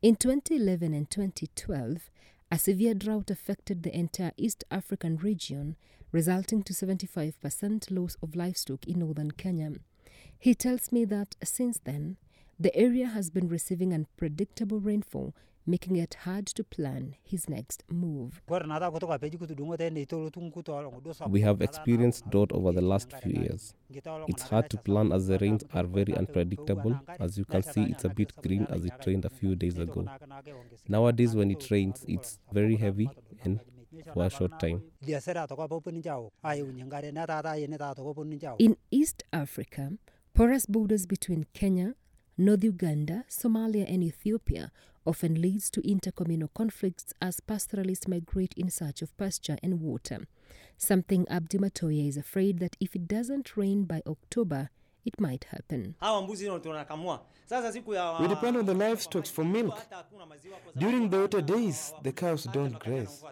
In 0.02 0.17
2011 0.17 0.95
and 0.95 1.11
2012, 1.11 2.11
a 2.50 2.59
severe 2.59 2.95
drought 2.95 3.31
affected 3.31 3.83
the 3.83 3.95
entire 3.95 4.33
East 4.37 4.64
African 4.71 5.17
region, 5.17 5.76
resulting 6.12 6.62
to 6.62 6.73
75% 6.73 7.90
loss 7.90 8.17
of 8.23 8.35
livestock 8.35 8.87
in 8.87 9.00
northern 9.00 9.31
Kenya. 9.33 9.73
He 10.38 10.55
tells 10.55 10.90
me 10.90 11.05
that 11.07 11.37
since 11.45 11.78
then, 11.85 12.17
the 12.59 12.75
area 12.75 13.07
has 13.07 13.31
been 13.31 13.49
receiving 13.49 13.93
unpredictable 13.93 14.81
rainfall, 14.81 15.35
making 15.68 15.96
it 15.96 16.14
hard 16.25 16.46
to 16.46 16.64
plan 16.64 17.14
his 17.22 17.48
next 17.48 17.84
move. 17.90 18.40
We 21.28 21.40
have 21.42 21.60
experienced 21.60 22.30
drought 22.30 22.52
over 22.52 22.72
the 22.72 22.80
last 22.80 23.12
few 23.22 23.42
years. 23.42 23.75
It's 24.26 24.42
hard 24.42 24.70
to 24.70 24.78
plan 24.78 25.12
as 25.12 25.26
the 25.26 25.38
rains 25.38 25.64
are 25.75 25.84
very 25.84 26.14
unpredictable. 26.16 26.98
As 27.20 27.37
you 27.37 27.44
can 27.44 27.62
see, 27.62 27.82
it's 27.82 28.04
a 28.04 28.08
bit 28.08 28.32
green 28.42 28.66
as 28.70 28.84
it 28.84 28.94
rained 29.06 29.26
a 29.26 29.30
few 29.30 29.54
days 29.54 29.78
ago. 29.78 30.06
Nowadays, 30.88 31.37
when 31.37 31.50
it 31.50 31.70
rains, 31.70 32.04
it's 32.08 32.38
very 32.50 32.76
heavy 32.76 33.10
and 33.44 33.60
for 34.14 34.25
a 34.25 34.30
short 34.30 34.58
time. 34.58 34.82
In 38.58 38.76
East 38.90 39.22
Africa, 39.32 39.92
porous 40.34 40.66
borders 40.66 41.06
between 41.06 41.46
Kenya, 41.52 41.94
North 42.37 42.62
Uganda, 42.62 43.25
Somalia, 43.28 43.92
and 43.92 44.04
Ethiopia 44.04 44.70
often 45.09 45.41
leads 45.41 45.71
to 45.71 45.81
intercommunal 45.81 46.50
conflicts 46.55 47.15
as 47.23 47.41
pastoralists 47.41 48.07
migrate 48.07 48.53
in 48.57 48.69
search 48.71 49.00
of 49.00 49.17
pasture 49.17 49.57
and 49.62 49.81
water. 49.81 50.27
Something 50.77 51.27
Abdi 51.29 51.59
Matoya 51.59 52.07
is 52.07 52.19
afraid 52.19 52.59
that 52.61 52.77
if 52.79 52.95
it 52.95 53.09
doesn't 53.09 53.57
rain 53.57 53.85
by 53.85 54.03
October, 54.07 54.69
it 55.07 55.19
might 55.19 55.45
happen. 55.45 55.95
We 58.21 58.29
depend 58.29 58.57
on 58.59 58.67
the 58.67 58.75
livestock 58.75 59.27
for 59.27 59.45
milk. 59.45 59.79
During 60.77 61.09
the 61.09 61.21
water 61.21 61.41
days, 61.41 61.95
the 62.03 62.12
cows 62.12 62.45
don't 62.45 62.79
graze. 62.79 63.25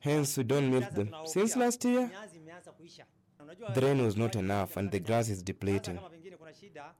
Hence, 0.00 0.38
we 0.38 0.44
don't 0.44 0.70
milk 0.70 0.90
them. 0.92 1.14
Since 1.26 1.56
last 1.56 1.84
year, 1.84 2.10
the 3.74 3.80
rain 3.80 4.04
was 4.04 4.16
not 4.16 4.36
enough 4.36 4.76
and 4.76 4.90
the 4.90 5.00
grass 5.00 5.28
is 5.28 5.42
depleting. 5.42 5.98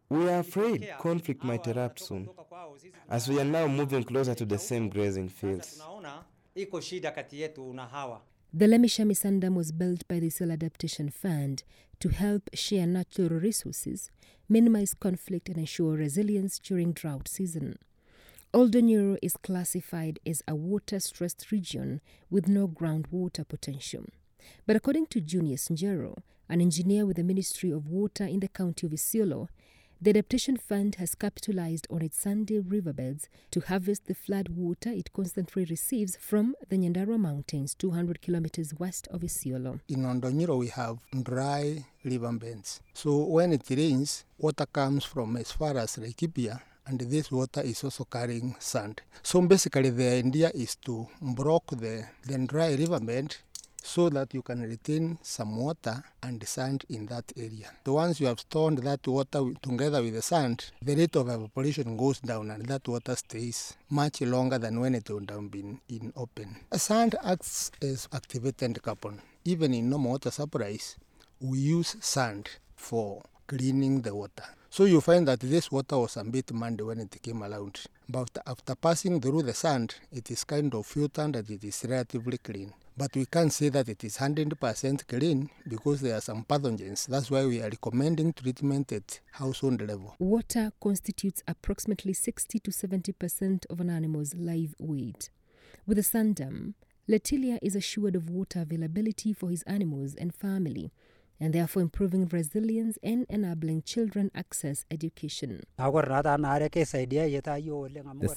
We 0.08 0.28
are 0.28 0.40
afraid 0.40 0.88
conflict 0.99 1.44
might 1.44 1.66
erupt 1.66 2.00
soon, 2.00 2.28
as 3.08 3.28
we 3.28 3.40
are 3.40 3.44
now 3.44 3.66
moving 3.66 4.04
closer 4.04 4.34
to 4.34 4.44
the 4.44 4.58
same 4.58 4.88
grazing 4.88 5.28
fields. 5.28 5.80
The 8.54 8.66
Lemishami 8.66 9.16
Sandam 9.16 9.54
was 9.54 9.72
built 9.72 10.06
by 10.08 10.20
the 10.20 10.28
Isiolo 10.28 10.52
Adaptation 10.52 11.08
Fund 11.08 11.64
to 12.00 12.11
help 12.11 12.50
share 12.52 12.87
natural 12.87 13.30
resources, 13.30 14.11
minimize 14.49 14.92
conflict, 14.92 15.49
and 15.49 15.56
ensure 15.56 15.96
resilience 15.96 16.58
during 16.58 16.92
drought 16.92 17.28
season. 17.28 17.78
Oldonyiro 18.52 19.16
is 19.22 19.38
classified 19.38 20.18
as 20.26 20.42
a 20.46 20.54
water 20.54 21.00
stressed 21.00 21.50
region 21.50 22.02
with 22.28 22.49
no 22.49 22.68
groundwater 22.68 23.49
potential. 23.49 24.04
But 24.66 24.76
according 24.76 25.06
to 25.06 25.20
Junius 25.20 25.68
Njero, 25.68 26.16
an 26.49 26.61
engineer 26.61 27.06
with 27.06 27.16
the 27.16 27.25
Ministry 27.25 27.70
of 27.70 27.88
Water 27.88 28.25
in 28.25 28.40
the 28.40 28.49
county 28.49 28.87
of 28.87 28.92
Isiolo, 28.92 29.49
the 30.02 30.11
Adaptation 30.11 30.56
Fund 30.56 30.96
has 30.96 31.14
capitalized 31.14 31.87
on 31.88 32.02
its 32.02 32.16
sandy 32.18 32.58
riverbeds 32.58 33.28
to 33.52 33.61
harvest 33.61 34.06
the 34.06 34.14
flood 34.14 34.49
water 34.49 34.90
it 34.90 35.12
constantly 35.12 35.64
receives 35.64 36.16
from 36.16 36.56
the 36.68 36.76
Nyandarua 36.76 37.20
Mountains, 37.20 37.76
200 37.76 38.20
kilometers 38.20 38.75
west 38.80 39.06
of 39.12 39.20
Isiolo. 39.20 39.78
In 39.88 40.02
Oldonyiro, 40.02 40.58
we 40.58 40.66
have 40.68 40.99
dry 41.22 41.84
riverbeds. 42.04 42.80
So 42.92 43.16
when 43.26 43.52
it 43.52 43.62
rains, 43.70 44.25
water 44.38 44.66
comes 44.66 45.04
from 45.04 45.37
as 45.37 45.52
far 45.52 45.76
as 45.78 45.96
Laikipia, 45.96 46.61
and 46.87 46.99
this 47.00 47.30
water 47.30 47.61
is 47.61 47.84
also 47.84 48.02
carrying 48.04 48.56
sand. 48.58 49.02
So 49.22 49.40
basically, 49.42 49.90
the 49.90 50.08
idea 50.14 50.50
is 50.52 50.75
to 50.84 51.06
block 51.20 51.66
the, 51.70 52.04
the 52.26 52.38
dry 52.46 52.75
riverbed 52.75 53.37
so 53.84 54.08
that 54.08 54.32
you 54.34 54.42
can 54.42 54.62
retain 54.62 55.18
some 55.22 55.56
water 55.56 56.02
and 56.22 56.46
sand 56.46 56.84
in 56.88 57.06
that 57.06 57.32
area. 57.36 57.70
So 57.84 57.94
once 57.94 58.20
you 58.20 58.26
have 58.26 58.40
stored 58.40 58.78
that 58.78 59.06
water 59.06 59.42
together 59.62 60.02
with 60.02 60.14
the 60.14 60.22
sand, 60.22 60.70
the 60.80 60.94
rate 60.96 61.16
of 61.16 61.28
evaporation 61.28 61.96
goes 61.96 62.20
down 62.20 62.50
and 62.50 62.66
that 62.66 62.86
water 62.88 63.16
stays 63.16 63.74
much 63.90 64.20
longer 64.20 64.58
than 64.58 64.80
when 64.80 64.94
it 64.94 65.08
would 65.10 65.30
have 65.30 65.50
been 65.50 65.80
in 65.88 66.12
open. 66.16 66.56
Sand 66.72 67.16
acts 67.24 67.70
as 67.82 68.08
activated 68.12 68.80
carbon. 68.82 69.20
Even 69.44 69.74
in 69.74 69.90
normal 69.90 70.12
water 70.12 70.30
supplies, 70.30 70.96
we 71.40 71.58
use 71.58 71.96
sand 72.00 72.48
for 72.76 73.22
cleaning 73.46 74.02
the 74.02 74.14
water. 74.14 74.44
So 74.70 74.84
you 74.84 75.00
find 75.02 75.28
that 75.28 75.40
this 75.40 75.70
water 75.70 75.98
was 75.98 76.16
a 76.16 76.24
bit 76.24 76.50
muddy 76.52 76.82
when 76.82 77.00
it 77.00 77.20
came 77.22 77.42
around. 77.42 77.80
But 78.08 78.30
after 78.46 78.74
passing 78.74 79.20
through 79.20 79.42
the 79.42 79.52
sand, 79.52 79.96
it 80.10 80.30
is 80.30 80.44
kind 80.44 80.74
of 80.74 80.86
filtered 80.86 81.36
and 81.36 81.50
it 81.50 81.62
is 81.64 81.84
relatively 81.86 82.38
clean. 82.38 82.72
But 82.96 83.17
we 83.17 83.25
can't 83.25 83.52
say 83.52 83.71
that 83.71 83.88
it 83.88 84.04
is 84.04 84.19
100% 84.19 85.06
clean 85.06 85.49
because 85.67 86.02
there 86.02 86.14
are 86.17 86.21
some 86.21 86.45
pathogens. 86.45 87.06
That's 87.06 87.30
why 87.30 87.47
we 87.47 87.60
are 87.62 87.71
recommending 87.71 88.34
treatment 88.34 88.93
at 88.93 89.21
household 89.32 89.80
level. 89.80 90.14
Water 90.19 90.73
constitutes 90.80 91.43
approximately 91.49 92.12
60 92.12 92.58
to 92.58 92.71
70% 92.71 93.64
of 93.71 93.80
an 93.80 93.88
animal's 93.88 94.34
live 94.34 94.75
weight. 94.78 95.30
With 95.86 95.97
the 95.97 96.02
Sandam, 96.02 96.75
Letilia 97.08 97.58
is 97.62 97.75
assured 97.75 98.14
of 98.14 98.30
water 98.30 98.60
availability 98.60 99.32
for 99.32 99.49
his 99.49 99.62
animals 99.64 100.14
and 100.14 100.34
family 100.34 100.93
and 101.43 101.52
therefore 101.52 101.83
improving 101.83 102.28
resilience 102.28 102.99
and 103.02 103.26
enabling 103.28 103.83
children 103.83 104.31
access 104.33 104.85
education. 104.93 105.61
The 105.76 105.93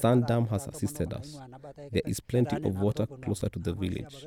sand 0.00 0.26
dam 0.26 0.48
has 0.48 0.66
assisted 0.66 1.12
us. 1.12 1.38
There 1.92 2.02
is 2.04 2.18
plenty 2.18 2.56
of 2.56 2.80
water 2.80 3.06
closer 3.06 3.48
to 3.50 3.60
the 3.60 3.74
village. 3.74 4.26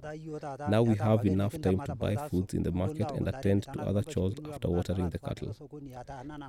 Now 0.69 0.83
we 0.83 0.95
have 0.95 1.25
enough 1.25 1.59
time 1.61 1.81
to 1.81 1.93
buy 1.93 2.15
foods 2.29 2.53
in 2.53 2.63
the 2.63 2.71
market 2.71 3.11
and 3.11 3.27
attend 3.27 3.63
to 3.63 3.81
other 3.81 4.01
chores 4.01 4.35
after 4.49 4.69
watering 4.69 5.09
the 5.09 5.19
cattle. 5.19 5.53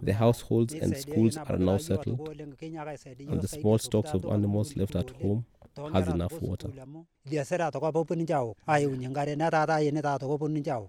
The 0.00 0.14
households 0.14 0.72
and 0.74 0.96
schools 0.96 1.36
are 1.36 1.58
now 1.58 1.78
settled, 1.78 2.28
and 2.30 3.42
the 3.42 3.48
small 3.48 3.78
stocks 3.78 4.10
of 4.10 4.24
animals 4.26 4.76
left 4.76 4.94
at 4.94 5.10
home 5.20 5.46
has 5.92 6.08
enough 6.08 6.40
water. 6.40 6.68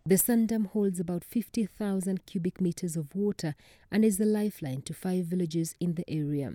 The 0.05 0.17
Sandam 0.17 0.67
holds 0.67 0.99
about 0.99 1.23
50,000 1.23 2.25
cubic 2.25 2.61
meters 2.61 2.97
of 2.97 3.15
water 3.15 3.55
and 3.91 4.05
is 4.05 4.17
the 4.17 4.25
lifeline 4.25 4.81
to 4.83 4.93
five 4.93 5.25
villages 5.25 5.75
in 5.79 5.95
the 5.95 6.09
area. 6.09 6.53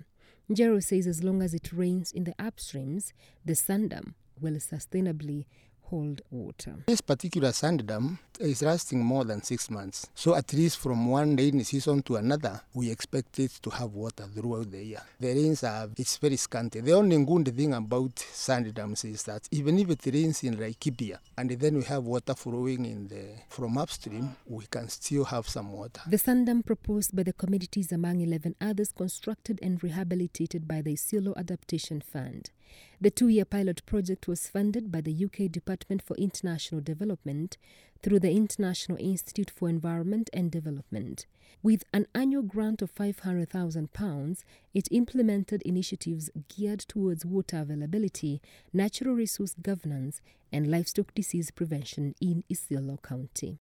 Njero 0.51 0.83
says 0.83 1.07
as 1.07 1.25
long 1.25 1.43
as 1.43 1.55
it 1.55 1.73
rains 1.73 2.13
in 2.13 2.25
the 2.25 2.35
upstreams, 2.39 3.13
the 3.45 3.55
Sandam 3.55 4.15
will 4.41 4.55
sustainably 4.55 5.47
hold 5.91 6.21
water. 6.31 6.75
This 6.87 7.01
particular 7.01 7.53
sand 7.53 7.87
dam 7.87 8.19
is 8.41 8.63
lasting 8.63 9.03
more 9.05 9.25
than 9.25 9.43
six 9.43 9.71
months. 9.71 10.09
So 10.15 10.35
at 10.35 10.53
least 10.53 10.79
from 10.79 11.07
one 11.09 11.37
rainy 11.37 11.63
season 11.65 12.03
to 12.03 12.17
another, 12.17 12.61
we 12.75 12.91
expect 12.91 13.39
it 13.39 13.53
to 13.63 13.71
have 13.71 13.93
water 13.93 14.25
throughout 14.35 14.71
the 14.71 14.83
year. 14.85 15.03
The 15.21 15.29
rains 15.29 15.65
are 15.65 15.89
it's 15.97 16.17
very 16.19 16.37
scanty. 16.37 16.81
The 16.81 16.93
only 16.93 17.23
good 17.25 17.55
thing 17.57 17.73
about 17.75 18.19
sand 18.19 18.73
dams 18.75 19.05
is 19.05 19.23
that 19.25 19.49
even 19.51 19.79
if 19.79 19.91
it 19.91 20.07
rains 20.13 20.43
in 20.45 20.57
Laikipia 20.57 21.19
and 21.39 21.51
then 21.51 21.77
we 21.77 21.85
have 21.85 22.05
water 22.05 22.35
flowing 22.35 22.85
in 22.85 23.09
the 23.09 23.25
from 23.49 23.79
upstream, 23.79 24.37
we 24.47 24.67
can 24.67 24.89
still 24.89 25.25
have 25.25 25.49
some 25.49 25.73
water. 25.73 26.01
The 26.07 26.19
sand 26.19 26.47
dam 26.47 26.63
proposed 26.63 27.15
by 27.15 27.23
the 27.23 27.33
communities 27.33 27.93
among 27.93 28.21
11 28.21 28.57
others 28.61 28.93
constructed 28.93 29.59
and 29.63 29.83
rehabilitated 29.83 30.67
by 30.69 30.83
the 30.83 30.95
Isiolo 30.95 31.37
Adaptation 31.37 32.01
Fund. 32.01 32.51
The 33.01 33.11
two 33.11 33.29
year 33.29 33.45
pilot 33.45 33.85
project 33.87 34.27
was 34.27 34.49
funded 34.49 34.91
by 34.91 35.01
the 35.01 35.25
UK 35.25 35.51
Department 35.51 36.03
for 36.03 36.17
International 36.17 36.81
Development 36.81 37.57
through 38.03 38.21
the 38.21 38.31
International 38.31 38.99
Institute 38.99 39.51
for 39.51 39.69
Environment 39.69 40.31
and 40.33 40.51
Development. 40.51 41.27
With 41.63 41.85
an 41.93 42.07
annual 42.15 42.43
grant 42.43 42.83
of 42.83 42.95
£500,000, 42.95 44.45
it 44.75 44.89
implemented 44.91 45.63
initiatives 45.63 46.31
geared 46.49 46.81
towards 46.81 47.27
water 47.27 47.59
availability, 47.59 48.41
natural 48.73 49.15
resource 49.15 49.55
governance, 49.61 50.21
and 50.53 50.71
livestock 50.71 51.15
disease 51.15 51.51
prevention 51.51 52.15
in 52.21 52.45
Isiolo 52.51 53.03
County. 53.03 53.59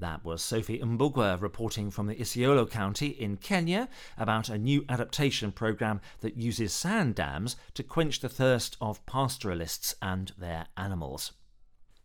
That 0.00 0.24
was 0.24 0.40
Sophie 0.40 0.78
Mbugwa 0.78 1.42
reporting 1.42 1.90
from 1.90 2.06
the 2.06 2.14
Isiolo 2.14 2.64
County 2.70 3.08
in 3.08 3.36
Kenya 3.36 3.86
about 4.16 4.48
a 4.48 4.56
new 4.56 4.82
adaptation 4.88 5.52
program 5.52 6.00
that 6.20 6.38
uses 6.38 6.72
sand 6.72 7.16
dams 7.16 7.56
to 7.74 7.82
quench 7.82 8.20
the 8.20 8.30
thirst 8.30 8.78
of 8.80 9.04
pastoralists 9.04 9.94
and 10.00 10.32
their 10.38 10.68
animals. 10.74 11.32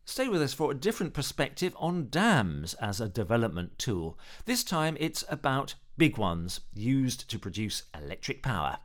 Stay 0.04 0.28
with 0.28 0.42
us 0.42 0.54
for 0.54 0.72
a 0.72 0.76
different 0.76 1.14
perspective 1.14 1.74
on 1.80 2.10
dams 2.10 2.74
as 2.76 3.00
a 3.00 3.08
development 3.08 3.80
tool. 3.80 4.20
This 4.44 4.66
time 4.66 4.98
it's 5.00 5.24
about 5.30 5.76
big 5.98 6.18
ones 6.18 6.60
used 6.74 7.30
to 7.30 7.40
produce 7.40 7.84
electric 7.98 8.44
power. 8.44 8.80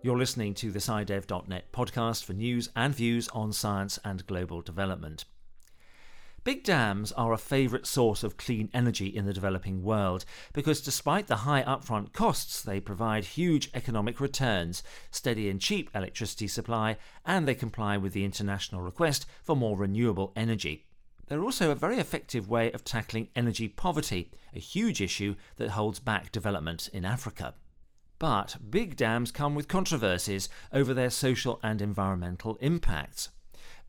You're 0.00 0.16
listening 0.16 0.54
to 0.54 0.70
the 0.70 0.78
SciDev.net 0.78 1.72
podcast 1.72 2.22
for 2.22 2.32
news 2.32 2.68
and 2.76 2.94
views 2.94 3.26
on 3.30 3.52
science 3.52 3.98
and 4.04 4.24
global 4.28 4.62
development. 4.62 5.24
Big 6.44 6.62
dams 6.62 7.10
are 7.10 7.32
a 7.32 7.36
favourite 7.36 7.84
source 7.84 8.22
of 8.22 8.36
clean 8.36 8.70
energy 8.72 9.08
in 9.08 9.26
the 9.26 9.32
developing 9.32 9.82
world 9.82 10.24
because 10.52 10.80
despite 10.80 11.26
the 11.26 11.38
high 11.38 11.64
upfront 11.64 12.12
costs, 12.12 12.62
they 12.62 12.78
provide 12.78 13.24
huge 13.24 13.70
economic 13.74 14.20
returns, 14.20 14.84
steady 15.10 15.50
and 15.50 15.60
cheap 15.60 15.90
electricity 15.96 16.46
supply, 16.46 16.96
and 17.26 17.48
they 17.48 17.56
comply 17.56 17.96
with 17.96 18.12
the 18.12 18.24
international 18.24 18.80
request 18.80 19.26
for 19.42 19.56
more 19.56 19.76
renewable 19.76 20.32
energy. 20.36 20.86
They're 21.26 21.42
also 21.42 21.72
a 21.72 21.74
very 21.74 21.98
effective 21.98 22.48
way 22.48 22.70
of 22.70 22.84
tackling 22.84 23.30
energy 23.34 23.66
poverty, 23.66 24.30
a 24.54 24.60
huge 24.60 25.00
issue 25.00 25.34
that 25.56 25.70
holds 25.70 25.98
back 25.98 26.30
development 26.30 26.88
in 26.92 27.04
Africa. 27.04 27.54
But 28.18 28.56
big 28.70 28.96
dams 28.96 29.30
come 29.30 29.54
with 29.54 29.68
controversies 29.68 30.48
over 30.72 30.92
their 30.92 31.10
social 31.10 31.60
and 31.62 31.80
environmental 31.80 32.56
impacts. 32.56 33.28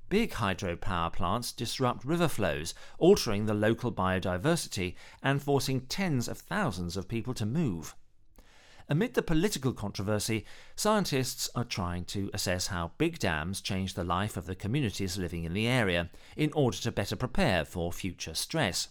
Big 0.08 0.34
hydropower 0.34 1.13
plants 1.13 1.52
disrupt 1.52 2.04
river 2.04 2.28
flows, 2.28 2.74
altering 2.98 3.46
the 3.46 3.54
local 3.54 3.92
biodiversity 3.92 4.96
and 5.22 5.42
forcing 5.42 5.82
tens 5.82 6.28
of 6.28 6.39
thousands 6.39 6.98
of 6.98 7.08
people 7.08 7.34
to 7.36 7.46
move. 7.46 7.96
Amid 8.92 9.13
the 9.13 9.22
political 9.22 9.72
controversy, 9.72 10.46
scientists 10.76 11.48
are 11.54 11.63
trying 11.63 12.06
to 12.06 12.32
assess 12.34 12.68
how 12.68 12.92
big 12.98 13.20
dams 13.20 13.62
change 13.62 13.94
the 13.94 14.04
life 14.04 14.36
of 14.36 14.48
the 14.48 14.56
communities 14.56 15.15
living 15.15 15.44
in 15.44 15.54
the 15.54 15.68
area 15.68 16.10
in 16.36 16.52
order 16.54 16.78
to 16.80 16.92
better 16.92 17.15
prepare 17.15 17.65
for 17.65 17.94
future 17.94 18.34
stress. 18.34 18.88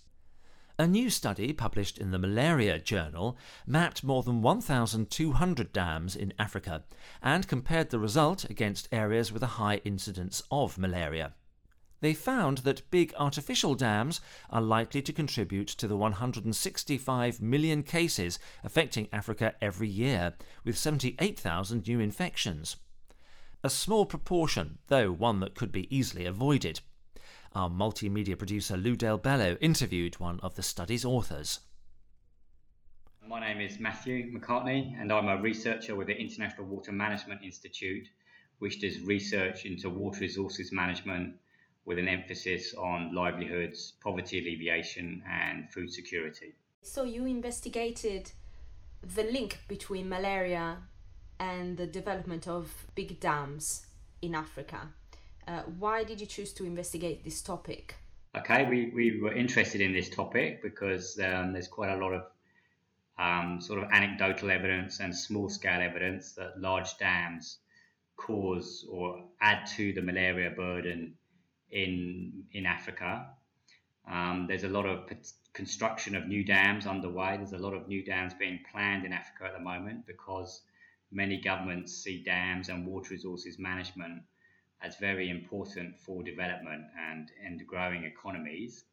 A 0.80 0.86
new 0.86 1.10
study 1.10 1.52
published 1.52 1.98
in 1.98 2.12
the 2.12 2.20
Malaria 2.20 2.78
Journal 2.78 3.36
mapped 3.66 4.04
more 4.04 4.22
than 4.22 4.42
1,200 4.42 5.72
dams 5.72 6.14
in 6.14 6.32
Africa 6.38 6.84
and 7.20 7.48
compared 7.48 7.90
the 7.90 7.98
result 7.98 8.44
against 8.44 8.88
areas 8.92 9.32
with 9.32 9.42
a 9.42 9.58
high 9.58 9.78
incidence 9.84 10.40
of 10.52 10.78
malaria. 10.78 11.34
They 12.00 12.14
found 12.14 12.58
that 12.58 12.88
big 12.92 13.12
artificial 13.18 13.74
dams 13.74 14.20
are 14.50 14.62
likely 14.62 15.02
to 15.02 15.12
contribute 15.12 15.66
to 15.66 15.88
the 15.88 15.96
165 15.96 17.42
million 17.42 17.82
cases 17.82 18.38
affecting 18.62 19.08
Africa 19.12 19.56
every 19.60 19.88
year, 19.88 20.34
with 20.62 20.78
78,000 20.78 21.88
new 21.88 21.98
infections. 21.98 22.76
A 23.64 23.68
small 23.68 24.06
proportion, 24.06 24.78
though 24.86 25.10
one 25.10 25.40
that 25.40 25.56
could 25.56 25.72
be 25.72 25.92
easily 25.92 26.24
avoided. 26.24 26.82
Our 27.58 27.68
multimedia 27.68 28.38
producer 28.38 28.76
Lou 28.76 28.94
Del 28.94 29.18
Bello 29.18 29.56
interviewed 29.60 30.20
one 30.20 30.38
of 30.44 30.54
the 30.54 30.62
study's 30.62 31.04
authors. 31.04 31.58
My 33.26 33.40
name 33.40 33.60
is 33.60 33.80
Matthew 33.80 34.32
McCartney, 34.32 34.94
and 34.96 35.12
I'm 35.12 35.26
a 35.26 35.42
researcher 35.42 35.96
with 35.96 36.06
the 36.06 36.16
International 36.16 36.64
Water 36.68 36.92
Management 36.92 37.42
Institute, 37.42 38.06
which 38.60 38.80
does 38.80 39.00
research 39.00 39.64
into 39.64 39.90
water 39.90 40.20
resources 40.20 40.70
management 40.70 41.34
with 41.84 41.98
an 41.98 42.06
emphasis 42.06 42.74
on 42.74 43.12
livelihoods, 43.12 43.94
poverty 44.04 44.38
alleviation, 44.38 45.20
and 45.28 45.68
food 45.72 45.92
security. 45.92 46.54
So, 46.82 47.02
you 47.02 47.26
investigated 47.26 48.30
the 49.02 49.24
link 49.24 49.58
between 49.66 50.08
malaria 50.08 50.76
and 51.40 51.76
the 51.76 51.88
development 51.88 52.46
of 52.46 52.86
big 52.94 53.18
dams 53.18 53.84
in 54.22 54.36
Africa. 54.36 54.90
Uh, 55.48 55.62
why 55.78 56.04
did 56.04 56.20
you 56.20 56.26
choose 56.26 56.52
to 56.52 56.66
investigate 56.66 57.24
this 57.24 57.40
topic? 57.40 57.94
Okay, 58.36 58.66
we, 58.68 58.92
we 58.94 59.18
were 59.18 59.32
interested 59.32 59.80
in 59.80 59.94
this 59.94 60.10
topic 60.10 60.62
because 60.62 61.18
um, 61.24 61.54
there's 61.54 61.68
quite 61.68 61.90
a 61.90 61.96
lot 61.96 62.12
of 62.12 62.24
um, 63.18 63.58
sort 63.58 63.82
of 63.82 63.90
anecdotal 63.90 64.50
evidence 64.50 65.00
and 65.00 65.16
small 65.16 65.48
scale 65.48 65.80
evidence 65.80 66.32
that 66.32 66.60
large 66.60 66.98
dams 66.98 67.60
cause 68.18 68.86
or 68.90 69.24
add 69.40 69.66
to 69.76 69.94
the 69.94 70.02
malaria 70.02 70.50
burden 70.50 71.14
in 71.70 72.44
in 72.52 72.66
Africa. 72.66 73.26
Um, 74.10 74.46
there's 74.48 74.64
a 74.64 74.68
lot 74.68 74.84
of 74.84 75.08
construction 75.54 76.14
of 76.14 76.26
new 76.26 76.44
dams 76.44 76.86
underway. 76.86 77.38
There's 77.38 77.52
a 77.52 77.58
lot 77.58 77.72
of 77.72 77.88
new 77.88 78.04
dams 78.04 78.34
being 78.34 78.60
planned 78.70 79.06
in 79.06 79.14
Africa 79.14 79.44
at 79.46 79.54
the 79.54 79.64
moment 79.64 80.06
because 80.06 80.60
many 81.10 81.40
governments 81.40 81.94
see 81.94 82.22
dams 82.22 82.68
and 82.68 82.86
water 82.86 83.14
resources 83.14 83.58
management 83.58 84.22
as 84.82 84.96
very 84.96 85.30
important 85.30 85.98
for 85.98 86.22
development 86.22 86.84
and, 87.10 87.30
and 87.44 87.66
growing 87.66 88.04
economies. 88.04 88.84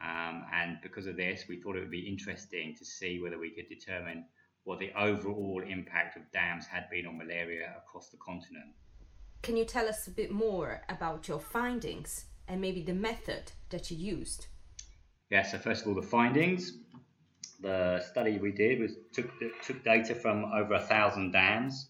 Um, 0.00 0.44
and 0.52 0.78
because 0.82 1.06
of 1.06 1.16
this, 1.16 1.44
we 1.48 1.56
thought 1.60 1.76
it 1.76 1.80
would 1.80 1.90
be 1.90 2.08
interesting 2.08 2.74
to 2.76 2.84
see 2.84 3.20
whether 3.20 3.38
we 3.38 3.50
could 3.50 3.68
determine 3.68 4.26
what 4.64 4.78
the 4.78 4.92
overall 4.98 5.62
impact 5.66 6.16
of 6.16 6.22
dams 6.32 6.66
had 6.66 6.90
been 6.90 7.06
on 7.06 7.16
malaria 7.16 7.74
across 7.78 8.08
the 8.08 8.16
continent. 8.18 8.66
Can 9.42 9.56
you 9.56 9.64
tell 9.64 9.88
us 9.88 10.06
a 10.06 10.10
bit 10.10 10.30
more 10.30 10.82
about 10.88 11.28
your 11.28 11.38
findings 11.38 12.26
and 12.48 12.60
maybe 12.60 12.82
the 12.82 12.94
method 12.94 13.52
that 13.70 13.90
you 13.90 13.96
used? 13.96 14.46
Yeah, 15.30 15.42
so 15.42 15.58
first 15.58 15.82
of 15.82 15.88
all, 15.88 15.94
the 15.94 16.02
findings. 16.02 16.72
The 17.60 18.02
study 18.10 18.38
we 18.38 18.52
did 18.52 18.80
was 18.80 18.92
took 19.12 19.30
took 19.64 19.82
data 19.82 20.14
from 20.14 20.44
over 20.44 20.74
a 20.74 20.80
thousand 20.80 21.32
dams, 21.32 21.88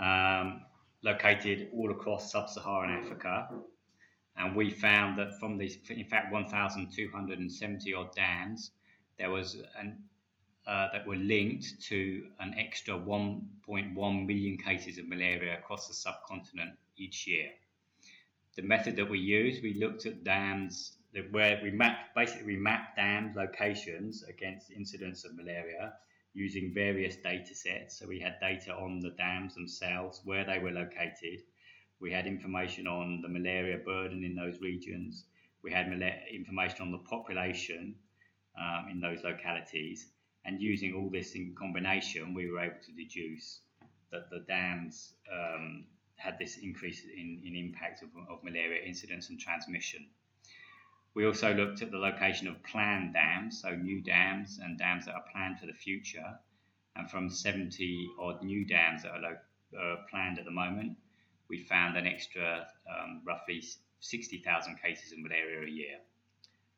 um, 0.00 0.62
located 1.04 1.68
all 1.74 1.90
across 1.90 2.32
sub-Saharan 2.32 2.90
Africa, 2.90 3.48
and 4.36 4.56
we 4.56 4.70
found 4.70 5.18
that 5.18 5.38
from 5.38 5.58
these, 5.58 5.78
in 5.90 6.04
fact, 6.06 6.32
1,270 6.32 7.94
odd 7.94 8.14
dams, 8.14 8.70
there 9.18 9.30
was 9.30 9.62
an 9.78 9.98
uh, 10.66 10.88
that 10.92 11.06
were 11.06 11.16
linked 11.16 11.78
to 11.82 12.26
an 12.40 12.54
extra 12.56 12.94
1.1 12.94 14.26
million 14.26 14.56
cases 14.56 14.96
of 14.96 15.06
malaria 15.06 15.58
across 15.58 15.88
the 15.88 15.94
subcontinent 15.94 16.70
each 16.96 17.26
year. 17.26 17.50
The 18.56 18.62
method 18.62 18.96
that 18.96 19.10
we 19.10 19.18
used, 19.18 19.62
we 19.62 19.74
looked 19.74 20.06
at 20.06 20.24
dams 20.24 20.96
where 21.30 21.60
we 21.62 21.70
mapped 21.70 22.14
basically 22.14 22.46
we 22.46 22.56
mapped 22.56 22.96
dam 22.96 23.32
locations 23.36 24.24
against 24.24 24.70
incidence 24.70 25.24
of 25.24 25.36
malaria 25.36 25.92
using 26.34 26.74
various 26.74 27.16
data 27.16 27.54
sets. 27.54 27.98
So 27.98 28.06
we 28.08 28.18
had 28.18 28.40
data 28.40 28.74
on 28.74 29.00
the 29.00 29.10
dams 29.10 29.54
themselves, 29.54 30.20
where 30.24 30.44
they 30.44 30.58
were 30.58 30.72
located. 30.72 31.40
We 32.00 32.10
had 32.10 32.26
information 32.26 32.86
on 32.86 33.22
the 33.22 33.28
malaria 33.28 33.78
burden 33.78 34.24
in 34.24 34.34
those 34.34 34.60
regions. 34.60 35.24
We 35.62 35.72
had 35.72 35.86
information 36.32 36.82
on 36.82 36.90
the 36.90 36.98
population 36.98 37.94
um, 38.58 38.88
in 38.90 39.00
those 39.00 39.22
localities. 39.22 40.08
And 40.44 40.60
using 40.60 40.92
all 40.92 41.08
this 41.08 41.34
in 41.34 41.54
combination, 41.56 42.34
we 42.34 42.50
were 42.50 42.60
able 42.60 42.82
to 42.84 42.92
deduce 42.92 43.60
that 44.10 44.28
the 44.30 44.40
dams 44.40 45.14
um, 45.32 45.84
had 46.16 46.38
this 46.38 46.58
increase 46.58 47.02
in, 47.04 47.40
in 47.44 47.56
impact 47.56 48.02
of, 48.02 48.08
of 48.28 48.42
malaria 48.42 48.84
incidence 48.84 49.30
and 49.30 49.38
transmission. 49.38 50.06
We 51.14 51.26
also 51.26 51.54
looked 51.54 51.80
at 51.80 51.90
the 51.90 51.98
location 51.98 52.48
of 52.48 52.62
planned 52.64 53.14
dams, 53.14 53.62
so 53.62 53.70
new 53.74 54.02
dams 54.02 54.58
and 54.62 54.78
dams 54.78 55.06
that 55.06 55.14
are 55.14 55.24
planned 55.32 55.60
for 55.60 55.66
the 55.66 55.72
future. 55.72 56.38
And 56.96 57.08
from 57.10 57.30
70 57.30 58.10
odd 58.20 58.42
new 58.42 58.64
dams 58.66 59.02
that 59.02 59.12
are 59.12 59.20
lo- 59.20 59.80
uh, 59.80 59.96
planned 60.10 60.38
at 60.38 60.44
the 60.44 60.50
moment, 60.50 60.96
we 61.48 61.58
found 61.58 61.96
an 61.96 62.06
extra 62.06 62.66
um, 62.88 63.22
roughly 63.24 63.62
60,000 64.00 64.76
cases 64.82 65.12
of 65.12 65.18
malaria 65.18 65.66
a 65.66 65.70
year. 65.70 65.98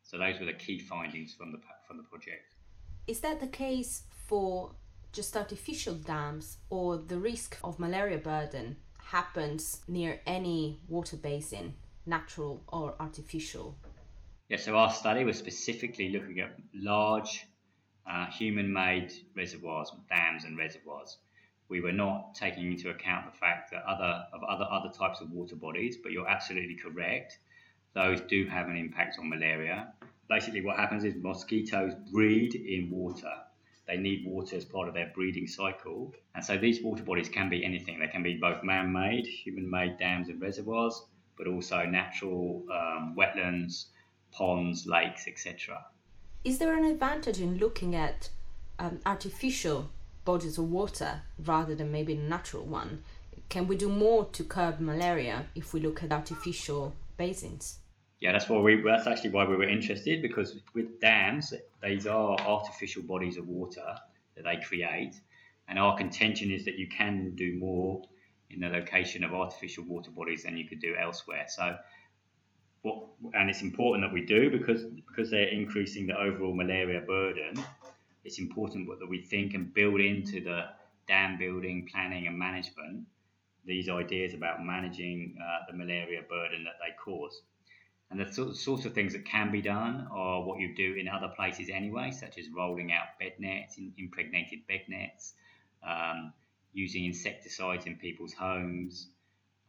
So 0.02 0.18
those 0.18 0.38
were 0.38 0.46
the 0.46 0.52
key 0.52 0.78
findings 0.78 1.34
from 1.34 1.52
the 1.52 1.58
from 1.86 1.96
the 1.96 2.04
project. 2.04 2.54
Is 3.06 3.20
that 3.20 3.40
the 3.40 3.46
case 3.46 4.02
for 4.26 4.72
just 5.12 5.36
artificial 5.36 5.94
dams, 5.94 6.58
or 6.68 6.98
the 6.98 7.18
risk 7.18 7.56
of 7.64 7.78
malaria 7.78 8.18
burden 8.18 8.76
happens 8.98 9.80
near 9.88 10.20
any 10.26 10.78
water 10.88 11.16
basin, 11.16 11.74
natural 12.04 12.62
or 12.68 12.94
artificial? 13.00 13.76
Yeah, 14.48 14.58
so 14.58 14.76
our 14.76 14.92
study 14.92 15.24
was 15.24 15.36
specifically 15.36 16.10
looking 16.10 16.38
at 16.38 16.56
large 16.72 17.44
uh, 18.08 18.26
human 18.26 18.72
made 18.72 19.12
reservoirs, 19.34 19.90
dams, 20.08 20.44
and 20.44 20.56
reservoirs. 20.56 21.18
We 21.68 21.80
were 21.80 21.90
not 21.92 22.36
taking 22.36 22.70
into 22.70 22.90
account 22.90 23.26
the 23.32 23.36
fact 23.36 23.72
that 23.72 23.82
other 23.82 24.24
of 24.32 24.44
other 24.44 24.66
other 24.70 24.90
types 24.90 25.20
of 25.20 25.32
water 25.32 25.56
bodies, 25.56 25.96
but 26.00 26.12
you're 26.12 26.28
absolutely 26.28 26.76
correct. 26.76 27.38
Those 27.94 28.20
do 28.20 28.46
have 28.46 28.68
an 28.68 28.76
impact 28.76 29.18
on 29.18 29.28
malaria. 29.28 29.92
Basically, 30.28 30.60
what 30.60 30.76
happens 30.76 31.02
is 31.02 31.14
mosquitoes 31.16 31.94
breed 32.12 32.54
in 32.54 32.88
water. 32.90 33.32
They 33.88 33.96
need 33.96 34.26
water 34.26 34.56
as 34.56 34.64
part 34.64 34.86
of 34.86 34.94
their 34.94 35.10
breeding 35.12 35.48
cycle. 35.48 36.14
And 36.36 36.44
so 36.44 36.56
these 36.56 36.82
water 36.82 37.02
bodies 37.02 37.28
can 37.28 37.48
be 37.48 37.64
anything. 37.64 37.98
They 37.98 38.08
can 38.08 38.22
be 38.22 38.36
both 38.36 38.62
man 38.62 38.92
made, 38.92 39.26
human 39.26 39.68
made 39.68 39.98
dams 39.98 40.28
and 40.28 40.40
reservoirs, 40.40 41.02
but 41.36 41.48
also 41.48 41.84
natural 41.84 42.64
um, 42.70 43.16
wetlands, 43.16 43.86
ponds, 44.36 44.86
lakes, 44.86 45.26
etc. 45.26 45.84
Is 46.44 46.58
there 46.58 46.76
an 46.76 46.84
advantage 46.84 47.40
in 47.40 47.58
looking 47.58 47.94
at 47.94 48.28
um, 48.78 49.00
artificial 49.06 49.90
bodies 50.24 50.58
of 50.58 50.70
water 50.70 51.22
rather 51.44 51.74
than 51.74 51.90
maybe 51.90 52.14
a 52.14 52.18
natural 52.18 52.64
one? 52.64 53.02
Can 53.48 53.66
we 53.66 53.76
do 53.76 53.88
more 53.88 54.26
to 54.26 54.44
curb 54.44 54.80
malaria 54.80 55.46
if 55.54 55.72
we 55.72 55.80
look 55.80 56.02
at 56.02 56.12
artificial 56.12 56.94
basins? 57.16 57.78
Yeah, 58.20 58.32
that's 58.32 58.48
why 58.48 58.58
we. 58.58 58.82
That's 58.82 59.06
actually 59.06 59.30
why 59.30 59.44
we 59.46 59.56
were 59.56 59.68
interested 59.68 60.22
because 60.22 60.58
with 60.74 61.00
dams, 61.00 61.52
these 61.82 62.06
are 62.06 62.38
artificial 62.40 63.02
bodies 63.02 63.36
of 63.36 63.46
water 63.46 63.94
that 64.34 64.44
they 64.44 64.56
create, 64.56 65.20
and 65.68 65.78
our 65.78 65.96
contention 65.96 66.50
is 66.50 66.64
that 66.64 66.78
you 66.78 66.88
can 66.88 67.34
do 67.36 67.58
more 67.58 68.02
in 68.50 68.60
the 68.60 68.68
location 68.68 69.22
of 69.22 69.34
artificial 69.34 69.84
water 69.84 70.10
bodies 70.10 70.44
than 70.44 70.56
you 70.56 70.66
could 70.66 70.80
do 70.80 70.94
elsewhere. 70.98 71.44
So 71.48 71.76
what, 72.86 73.34
and 73.34 73.50
it's 73.50 73.62
important 73.62 74.04
that 74.04 74.12
we 74.12 74.24
do 74.24 74.50
because 74.50 74.82
because 75.08 75.30
they're 75.30 75.48
increasing 75.48 76.06
the 76.06 76.16
overall 76.18 76.54
malaria 76.54 77.00
burden. 77.00 77.62
It's 78.24 78.38
important 78.38 78.88
that 78.98 79.08
we 79.08 79.20
think 79.22 79.54
and 79.54 79.72
build 79.72 80.00
into 80.00 80.40
the 80.40 80.66
dam 81.06 81.38
building, 81.38 81.88
planning, 81.90 82.26
and 82.26 82.38
management 82.38 83.06
these 83.66 83.88
ideas 83.88 84.32
about 84.32 84.64
managing 84.64 85.36
uh, 85.42 85.70
the 85.70 85.76
malaria 85.76 86.22
burden 86.28 86.64
that 86.64 86.74
they 86.80 86.94
cause. 87.04 87.42
And 88.10 88.20
the 88.20 88.32
sort, 88.32 88.54
sorts 88.54 88.84
of 88.84 88.94
things 88.94 89.12
that 89.12 89.24
can 89.24 89.50
be 89.50 89.60
done 89.60 90.06
are 90.12 90.42
what 90.42 90.60
you 90.60 90.74
do 90.76 90.94
in 90.94 91.08
other 91.08 91.28
places 91.34 91.68
anyway, 91.72 92.12
such 92.12 92.38
as 92.38 92.48
rolling 92.48 92.92
out 92.92 93.18
bed 93.18 93.32
nets, 93.40 93.78
impregnated 93.98 94.60
bed 94.68 94.82
nets, 94.88 95.34
um, 95.84 96.32
using 96.72 97.04
insecticides 97.04 97.86
in 97.86 97.96
people's 97.96 98.32
homes, 98.32 99.08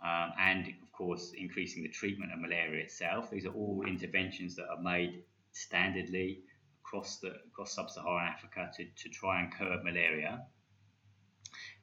um, 0.03 0.31
and 0.39 0.67
of 0.67 0.91
course 0.91 1.33
increasing 1.37 1.83
the 1.83 1.89
treatment 1.89 2.31
of 2.31 2.39
malaria 2.39 2.83
itself. 2.83 3.29
These 3.31 3.45
are 3.45 3.53
all 3.53 3.83
interventions 3.87 4.55
that 4.55 4.67
are 4.69 4.81
made 4.81 5.23
standardly 5.53 6.39
across 6.81 7.17
the 7.17 7.33
across 7.47 7.73
sub-Saharan 7.73 8.27
Africa 8.27 8.71
to, 8.77 8.85
to 8.85 9.09
try 9.09 9.41
and 9.41 9.51
curb 9.51 9.83
malaria. 9.83 10.45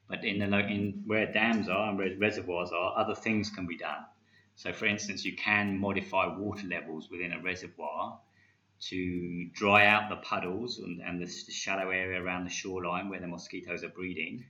But 0.07 0.23
in 0.23 0.39
the 0.39 0.59
in 0.59 1.03
where 1.05 1.31
dams 1.31 1.67
are 1.67 1.89
and 1.89 2.19
reservoirs 2.19 2.71
are, 2.71 2.97
other 2.97 3.15
things 3.15 3.49
can 3.49 3.65
be 3.65 3.77
done. 3.77 4.05
So, 4.55 4.71
for 4.71 4.85
instance, 4.85 5.25
you 5.25 5.35
can 5.35 5.77
modify 5.79 6.27
water 6.37 6.67
levels 6.67 7.09
within 7.09 7.33
a 7.33 7.41
reservoir 7.41 8.19
to 8.79 9.49
dry 9.53 9.85
out 9.87 10.09
the 10.09 10.17
puddles 10.17 10.79
and, 10.79 11.01
and 11.01 11.19
the, 11.19 11.25
the 11.25 11.51
shallow 11.51 11.89
area 11.89 12.21
around 12.21 12.45
the 12.45 12.49
shoreline 12.49 13.09
where 13.09 13.19
the 13.19 13.27
mosquitoes 13.27 13.83
are 13.83 13.89
breeding 13.89 14.45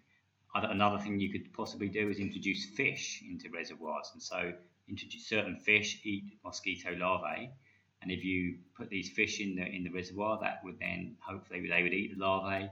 another 0.64 0.98
thing 0.98 1.20
you 1.20 1.32
could 1.32 1.52
possibly 1.54 1.90
do 1.90 2.10
is 2.10 2.20
introduce 2.20 2.66
fish 2.66 3.22
into 3.30 3.50
reservoirs, 3.50 4.10
and 4.14 4.22
so 4.22 4.54
introduce 4.88 5.28
certain 5.28 5.58
fish 5.58 6.00
eat 6.04 6.38
mosquito 6.44 6.96
larvae, 6.98 7.52
and 8.02 8.12
if 8.12 8.24
you 8.24 8.56
put 8.78 8.90
these 8.90 9.10
fish 9.10 9.42
in 9.42 9.56
the 9.56 9.66
in 9.66 9.84
the 9.84 9.90
reservoir, 9.90 10.40
that 10.42 10.62
would 10.64 10.80
then 10.80 11.18
hopefully 11.20 11.68
they 11.68 11.84
would 11.84 11.94
eat 11.94 12.18
the 12.18 12.26
larvae, 12.26 12.70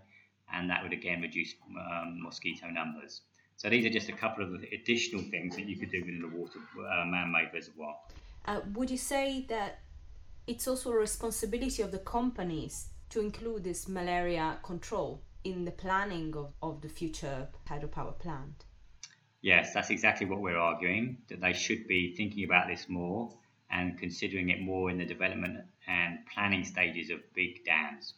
and 0.53 0.69
that 0.69 0.81
would 0.83 0.93
again 0.93 1.21
reduce 1.21 1.55
um, 1.77 2.21
mosquito 2.21 2.67
numbers. 2.69 3.21
So 3.57 3.69
these 3.69 3.85
are 3.85 3.89
just 3.89 4.09
a 4.09 4.13
couple 4.13 4.43
of 4.43 4.63
additional 4.71 5.21
things 5.23 5.55
that 5.55 5.65
you 5.65 5.77
could 5.77 5.91
do 5.91 6.01
within 6.01 6.23
a 6.23 6.37
water 6.37 6.59
uh, 6.79 7.05
man-made 7.05 7.49
reservoir. 7.53 7.95
Uh, 8.45 8.61
would 8.73 8.89
you 8.89 8.97
say 8.97 9.45
that 9.49 9.79
it's 10.47 10.67
also 10.67 10.91
a 10.91 10.95
responsibility 10.95 11.81
of 11.81 11.91
the 11.91 11.99
companies 11.99 12.87
to 13.09 13.21
include 13.21 13.63
this 13.63 13.87
malaria 13.87 14.57
control? 14.63 15.21
In 15.43 15.65
the 15.65 15.71
planning 15.71 16.35
of, 16.35 16.53
of 16.61 16.81
the 16.81 16.89
future 16.89 17.47
hydropower 17.67 18.17
plant. 18.17 18.65
Yes, 19.41 19.73
that's 19.73 19.89
exactly 19.89 20.25
what 20.25 20.39
we're 20.39 20.57
arguing, 20.57 21.17
that 21.27 21.41
they 21.41 21.53
should 21.53 21.85
be 21.87 22.15
thinking 22.15 22.45
about 22.45 22.67
this 22.67 22.87
more 22.87 23.29
and 23.69 23.97
considering 23.97 24.49
it 24.49 24.61
more 24.61 24.89
in 24.89 24.97
the 24.97 25.05
development 25.05 25.57
and 25.87 26.19
planning 26.33 26.63
stages 26.63 27.09
of 27.09 27.19
big 27.33 27.65
dams. 27.65 28.13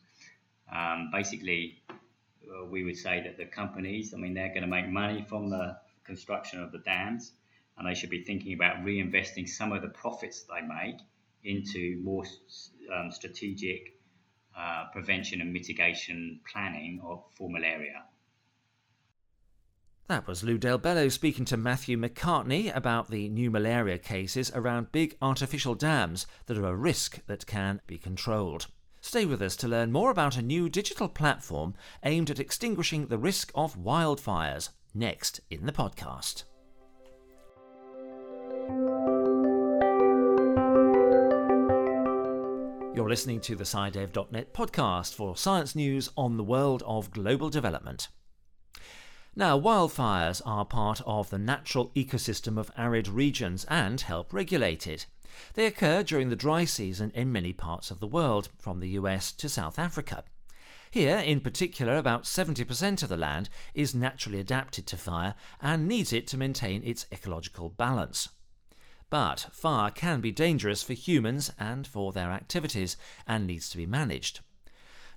Um, 0.72 1.10
basically, 1.12 1.82
uh, 1.90 2.66
we 2.66 2.84
would 2.84 2.98
say 2.98 3.24
that 3.24 3.38
the 3.38 3.46
companies, 3.46 4.14
I 4.14 4.18
mean, 4.18 4.34
they're 4.34 4.50
going 4.50 4.62
to 4.62 4.68
make 4.68 4.88
money 4.88 5.26
from 5.28 5.50
the 5.50 5.78
construction 6.04 6.62
of 6.62 6.72
the 6.72 6.80
dams, 6.80 7.32
and 7.78 7.88
they 7.88 7.96
should 7.96 8.12
be 8.12 8.24
thinking 8.24 8.54
about 8.54 8.86
reinvesting 8.86 9.50
some 9.50 9.72
of 9.72 9.82
the 9.82 9.90
profits 9.90 10.44
they 10.44 10.62
make 10.62 11.00
into 11.44 12.00
more 12.04 12.24
um, 12.94 13.12
strategic 13.12 13.95
uh, 14.58 14.86
prevention 14.92 15.42
and 15.42 15.52
mitigation 15.52 16.40
planning 16.52 17.02
of, 17.04 17.24
for 17.38 17.50
malaria. 17.50 18.04
That 20.08 20.28
was 20.28 20.44
Lou 20.44 20.60
Del 20.60 20.78
Bello 20.78 21.10
speaking 21.10 21.46
to 21.46 21.58
Matthew 21.58 21.98
McCartney 21.98 22.76
about 22.76 23.10
the 23.10 23.28
new 23.28 23.50
malaria 23.50 23.98
cases 23.98 24.52
around 24.54 24.92
big 24.92 25.18
artificial 25.20 25.74
dams 25.74 26.28
that 26.46 26.58
are 26.60 26.68
a 26.68 26.76
risk 26.76 27.26
that 27.26 27.48
can 27.48 27.82
be 27.88 27.98
controlled. 27.98 28.68
Stay 29.02 29.26
with 29.26 29.42
us 29.42 29.56
to 29.58 29.68
learn 29.68 29.92
more 29.92 30.12
about 30.12 30.38
a 30.38 30.44
new 30.44 30.70
digital 30.70 31.08
platform 31.08 31.74
aimed 32.04 32.30
at 32.30 32.40
extinguishing 32.40 33.08
the 33.08 33.18
risk 33.18 33.52
of 33.56 33.78
wildfires 33.78 34.70
next 34.94 35.42
in 35.50 35.66
the 35.66 35.72
podcast. 35.72 36.44
You're 42.96 43.10
listening 43.10 43.42
to 43.42 43.58
the 43.58 43.66
SciDev.net 43.66 44.54
podcast 44.54 45.16
for 45.16 45.36
science 45.36 45.76
news 45.76 46.10
on 46.16 46.38
the 46.38 46.46
world 46.46 46.82
of 46.86 47.12
global 47.12 47.50
development. 47.50 48.08
Now, 49.36 49.60
wildfires 49.60 50.42
are 50.46 50.64
part 50.64 51.02
of 51.06 51.30
the 51.30 51.38
natural 51.38 51.92
ecosystem 51.94 52.58
of 52.58 52.72
arid 52.78 53.10
regions 53.10 53.66
and 53.66 54.00
help 54.00 54.32
regulate 54.32 54.88
it. 54.88 55.08
They 55.56 55.66
occur 55.66 56.04
during 56.04 56.30
the 56.30 56.38
dry 56.38 56.64
season 56.64 57.12
in 57.14 57.34
many 57.34 57.52
parts 57.52 57.92
of 57.92 58.00
the 58.00 58.08
world, 58.08 58.48
from 58.58 58.80
the 58.80 58.92
US 58.92 59.34
to 59.34 59.50
South 59.50 59.78
Africa. 59.78 60.24
Here, 60.90 61.18
in 61.18 61.42
particular, 61.42 61.98
about 61.98 62.24
70% 62.24 63.04
of 63.04 63.10
the 63.10 63.18
land 63.18 63.50
is 63.74 63.94
naturally 63.94 64.40
adapted 64.40 64.88
to 64.88 64.96
fire 64.96 65.36
and 65.62 65.86
needs 65.86 66.14
it 66.14 66.28
to 66.28 66.38
maintain 66.38 66.82
its 66.82 67.08
ecological 67.12 67.68
balance. 67.68 68.30
But 69.18 69.48
fire 69.54 69.92
can 69.92 70.20
be 70.20 70.34
dangerous 70.34 70.84
for 70.84 70.92
humans 70.92 71.50
and 71.58 71.88
for 71.88 72.12
their 72.12 72.32
activities 72.32 72.98
and 73.26 73.48
needs 73.48 73.70
to 73.70 73.78
be 73.78 73.86
managed. 73.86 74.42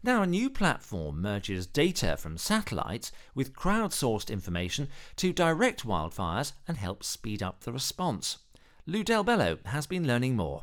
Now, 0.05 0.23
a 0.23 0.27
new 0.29 0.51
platform 0.51 1.21
merges 1.21 1.67
data 1.67 2.17
from 2.17 2.39
satellites 2.39 3.11
with 3.35 3.55
crowdsourced 3.55 4.31
information 4.31 4.87
to 5.17 5.33
direct 5.33 5.85
wildfires 5.85 6.53
and 6.69 6.77
help 6.77 7.03
speed 7.03 7.43
up 7.43 7.65
the 7.65 7.73
response. 7.73 8.39
Lou 8.87 9.03
Del 9.03 9.25
Bello 9.25 9.59
has 9.65 9.89
been 9.89 10.07
learning 10.07 10.37
more. 10.37 10.63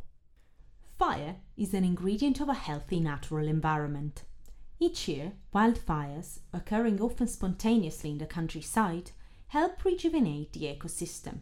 Fire 0.97 1.35
is 1.57 1.73
an 1.73 1.83
ingredient 1.83 2.39
of 2.39 2.47
a 2.47 2.53
healthy 2.53 3.01
natural 3.01 3.49
environment. 3.49 4.23
Each 4.79 5.09
year, 5.09 5.33
wildfires, 5.53 6.39
occurring 6.53 7.01
often 7.01 7.27
spontaneously 7.27 8.11
in 8.11 8.17
the 8.17 8.27
countryside, 8.27 9.11
help 9.47 9.83
rejuvenate 9.83 10.53
the 10.53 10.73
ecosystem 10.73 11.41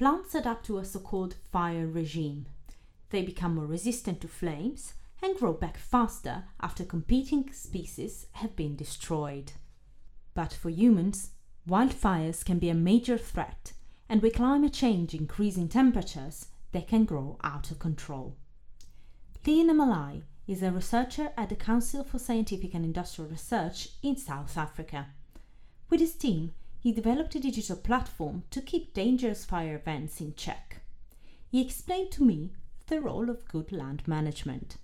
plants 0.00 0.34
adapt 0.34 0.64
to 0.64 0.78
a 0.78 0.84
so 0.86 0.98
called 0.98 1.34
fire 1.52 1.86
regime. 1.86 2.46
They 3.10 3.20
become 3.20 3.56
more 3.56 3.66
resistant 3.66 4.22
to 4.22 4.28
flames 4.28 4.94
and 5.20 5.36
grow 5.36 5.52
back 5.52 5.76
faster 5.76 6.44
after 6.58 6.86
competing 6.86 7.52
species 7.52 8.26
have 8.32 8.56
been 8.56 8.76
destroyed. 8.76 9.52
But 10.32 10.54
for 10.54 10.70
humans, 10.70 11.32
wildfires 11.68 12.42
can 12.42 12.58
be 12.58 12.70
a 12.70 12.74
major 12.74 13.18
threat, 13.18 13.74
and 14.08 14.22
with 14.22 14.36
climate 14.36 14.72
change 14.72 15.12
increasing 15.12 15.68
temperatures, 15.68 16.46
they 16.72 16.80
can 16.80 17.04
grow 17.04 17.36
out 17.44 17.70
of 17.70 17.78
control. 17.78 18.38
Lina 19.46 19.74
Malai 19.74 20.22
is 20.46 20.62
a 20.62 20.72
researcher 20.72 21.30
at 21.36 21.50
the 21.50 21.56
Council 21.56 22.04
for 22.04 22.18
Scientific 22.18 22.72
and 22.72 22.86
Industrial 22.86 23.30
Research 23.30 23.90
in 24.02 24.16
South 24.16 24.56
Africa. 24.56 25.08
With 25.90 26.00
his 26.00 26.14
team, 26.14 26.54
he 26.80 26.92
developed 26.92 27.34
a 27.34 27.40
digital 27.40 27.76
platform 27.76 28.42
to 28.50 28.62
keep 28.62 28.94
dangerous 28.94 29.44
fire 29.44 29.76
events 29.76 30.20
in 30.20 30.34
check. 30.34 30.80
He 31.50 31.60
explained 31.60 32.10
to 32.12 32.24
me 32.24 32.50
the 32.86 33.00
role 33.00 33.28
of 33.28 33.46
good 33.48 33.70
land 33.70 34.02
management. 34.06 34.78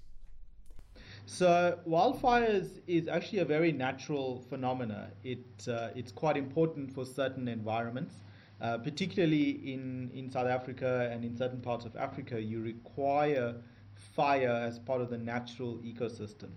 So 1.24 1.78
wildfires 1.88 2.80
is 2.86 3.08
actually 3.08 3.40
a 3.40 3.44
very 3.44 3.72
natural 3.72 4.44
phenomena. 4.48 5.08
It 5.24 5.66
uh, 5.68 5.88
it's 5.96 6.12
quite 6.12 6.36
important 6.36 6.92
for 6.92 7.04
certain 7.04 7.48
environments, 7.48 8.14
uh, 8.60 8.78
particularly 8.78 9.50
in 9.72 10.10
in 10.14 10.30
South 10.30 10.46
Africa 10.46 11.08
and 11.10 11.24
in 11.24 11.36
certain 11.36 11.60
parts 11.60 11.84
of 11.84 11.96
Africa. 11.96 12.40
You 12.40 12.60
require 12.62 13.56
fire 13.94 14.62
as 14.68 14.78
part 14.78 15.00
of 15.00 15.10
the 15.10 15.18
natural 15.18 15.78
ecosystem. 15.78 16.50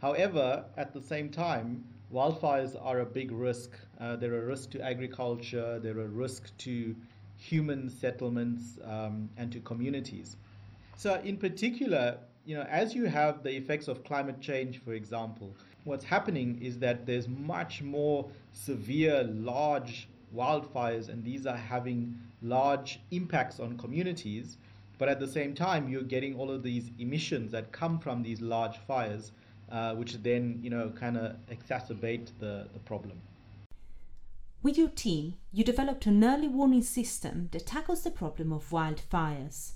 However, 0.00 0.64
at 0.76 0.92
the 0.92 1.00
same 1.00 1.30
time, 1.30 1.84
wildfires 2.12 2.76
are 2.82 3.00
a 3.00 3.06
big 3.06 3.32
risk. 3.32 3.70
Uh, 4.00 4.16
they're 4.16 4.38
a 4.38 4.44
risk 4.44 4.70
to 4.70 4.80
agriculture, 4.82 5.78
they're 5.78 6.00
a 6.00 6.08
risk 6.08 6.56
to 6.58 6.94
human 7.36 7.88
settlements 7.90 8.78
um, 8.84 9.28
and 9.36 9.52
to 9.52 9.60
communities. 9.60 10.36
So, 10.96 11.20
in 11.24 11.36
particular, 11.36 12.18
you 12.46 12.56
know, 12.56 12.62
as 12.62 12.94
you 12.94 13.06
have 13.06 13.42
the 13.42 13.54
effects 13.54 13.88
of 13.88 14.04
climate 14.04 14.40
change, 14.40 14.82
for 14.82 14.94
example, 14.94 15.52
what's 15.84 16.04
happening 16.04 16.58
is 16.62 16.78
that 16.78 17.06
there's 17.06 17.28
much 17.28 17.82
more 17.82 18.28
severe, 18.52 19.24
large 19.24 20.08
wildfires, 20.34 21.08
and 21.08 21.22
these 21.24 21.46
are 21.46 21.56
having 21.56 22.18
large 22.42 23.00
impacts 23.10 23.60
on 23.60 23.76
communities. 23.76 24.58
But 24.98 25.08
at 25.08 25.20
the 25.20 25.28
same 25.28 25.54
time, 25.54 25.88
you're 25.88 26.02
getting 26.02 26.36
all 26.36 26.50
of 26.50 26.62
these 26.62 26.90
emissions 26.98 27.52
that 27.52 27.72
come 27.72 27.98
from 27.98 28.22
these 28.22 28.40
large 28.40 28.78
fires 28.78 29.32
uh, 29.70 29.94
which 29.94 30.14
then 30.22 30.58
you 30.62 30.70
know 30.70 30.90
kind 30.90 31.16
of 31.16 31.36
exacerbate 31.50 32.30
the, 32.38 32.68
the 32.72 32.78
problem. 32.80 33.20
With 34.62 34.78
your 34.78 34.88
team, 34.88 35.34
you 35.52 35.64
developed 35.64 36.06
an 36.06 36.24
early 36.24 36.48
warning 36.48 36.82
system 36.82 37.48
that 37.52 37.66
tackles 37.66 38.02
the 38.02 38.10
problem 38.10 38.52
of 38.52 38.70
wildfires. 38.70 39.72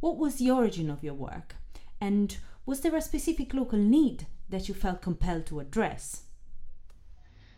What 0.00 0.16
was 0.16 0.36
the 0.36 0.50
origin 0.50 0.90
of 0.90 1.02
your 1.02 1.14
work, 1.14 1.56
and 2.00 2.36
was 2.66 2.80
there 2.80 2.94
a 2.94 3.02
specific 3.02 3.54
local 3.54 3.78
need 3.78 4.26
that 4.48 4.68
you 4.68 4.74
felt 4.74 5.02
compelled 5.02 5.46
to 5.46 5.60
address? 5.60 6.24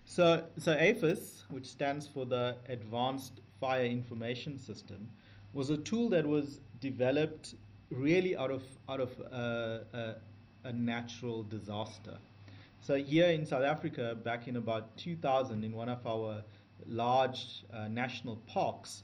So, 0.04 0.44
so 0.58 0.76
AFIS, 0.76 1.44
which 1.50 1.66
stands 1.66 2.06
for 2.06 2.26
the 2.26 2.56
Advanced 2.68 3.40
Fire 3.60 3.84
Information 3.84 4.58
System, 4.58 5.08
was 5.52 5.70
a 5.70 5.76
tool 5.76 6.08
that 6.08 6.26
was 6.26 6.60
developed 6.80 7.54
really 7.90 8.36
out 8.36 8.50
of 8.50 8.62
out 8.88 9.00
of 9.00 9.10
uh, 9.32 9.78
a, 9.92 10.14
a 10.64 10.72
natural 10.72 11.42
disaster. 11.42 12.18
So 12.82 12.94
here 12.96 13.28
in 13.28 13.46
South 13.46 13.64
Africa, 13.64 14.16
back 14.22 14.48
in 14.48 14.56
about 14.56 14.96
2000, 14.96 15.64
in 15.64 15.72
one 15.72 15.88
of 15.88 16.06
our 16.06 16.42
large 16.86 17.64
uh, 17.72 17.88
national 17.88 18.36
parks, 18.46 19.02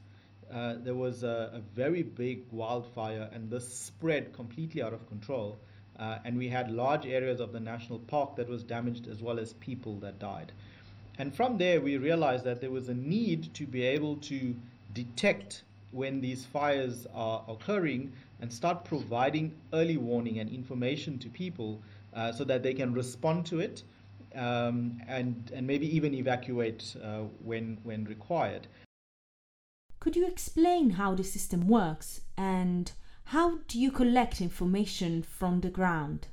uh, 0.53 0.75
there 0.79 0.95
was 0.95 1.23
a, 1.25 1.51
a, 1.55 1.61
very 1.75 2.03
big 2.03 2.45
wildfire, 2.53 3.29
and 3.33 3.51
this 3.51 3.69
spread 3.69 4.33
completely 4.33 4.83
out 4.83 4.93
of 4.93 5.07
control. 5.09 5.59
Uh, 5.99 6.19
and 6.25 6.39
we 6.39 6.49
had 6.49 6.71
large 6.71 7.05
areas 7.07 7.41
of 7.41 7.53
the 7.53 7.61
national 7.61 7.99
park 7.99 8.37
that 8.37 8.49
was 8.49 8.63
damaged, 8.63 9.09
as 9.09 9.23
well 9.23 9.41
as 9.41 9.53
people 9.55 9.97
that 9.97 10.19
died. 10.19 10.53
And 11.19 11.35
from 11.35 11.59
there, 11.59 11.81
we 11.81 11.97
realized 11.97 12.45
that 12.45 12.61
there 12.61 12.71
was 12.71 12.89
a 12.89 12.95
need 12.95 13.55
to 13.55 13.67
be 13.67 13.83
able 13.83 14.17
to 14.17 14.55
detect 14.93 15.63
when 15.97 16.21
these 16.21 16.45
fires 16.45 17.07
are 17.15 17.43
occurring 17.49 18.13
and 18.41 18.53
start 18.53 18.85
providing 18.85 19.55
early 19.73 19.97
warning 19.97 20.39
and 20.39 20.51
information 20.51 21.19
to 21.19 21.29
people 21.31 21.81
uh, 22.15 22.31
so 22.31 22.45
that 22.45 22.63
they 22.63 22.75
can 22.75 22.93
respond 22.93 23.47
to 23.47 23.61
it 23.61 23.83
um, 24.35 25.01
and, 25.09 25.51
and 25.55 25.67
maybe 25.67 25.95
even 25.97 26.15
evacuate 26.15 26.95
uh, 27.03 27.21
when, 27.43 27.79
when 27.83 28.05
required. 28.05 28.67
Could 29.99 30.17
you 30.17 30.27
explain 30.27 30.91
how 30.91 31.15
the 31.15 31.25
system 31.25 31.67
works 31.67 32.21
and 32.37 32.93
how 33.25 33.59
do 33.67 33.81
you 33.81 33.91
collect 33.91 34.41
information 34.41 35.23
from 35.23 35.63
the 35.63 35.71
ground? 35.71 36.29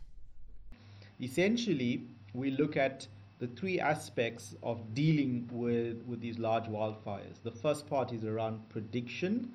Essentially, 1.21 2.03
we 2.33 2.51
look 2.51 2.75
at 2.75 3.07
the 3.43 3.59
three 3.59 3.77
aspects 3.77 4.55
of 4.63 4.93
dealing 4.93 5.49
with, 5.51 6.01
with 6.07 6.21
these 6.21 6.39
large 6.39 6.63
wildfires. 6.63 7.43
The 7.43 7.51
first 7.51 7.89
part 7.89 8.13
is 8.13 8.23
around 8.23 8.69
prediction, 8.69 9.51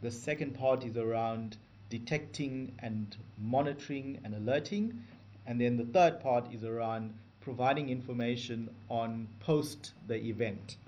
the 0.00 0.10
second 0.10 0.54
part 0.54 0.84
is 0.84 0.96
around 0.96 1.58
detecting 1.90 2.72
and 2.78 3.14
monitoring 3.36 4.20
and 4.24 4.34
alerting, 4.34 5.04
and 5.46 5.60
then 5.60 5.76
the 5.76 5.84
third 5.84 6.18
part 6.22 6.50
is 6.50 6.64
around 6.64 7.12
providing 7.42 7.90
information 7.90 8.70
on 8.88 9.28
post 9.40 9.92
the 10.06 10.16
event. 10.16 10.78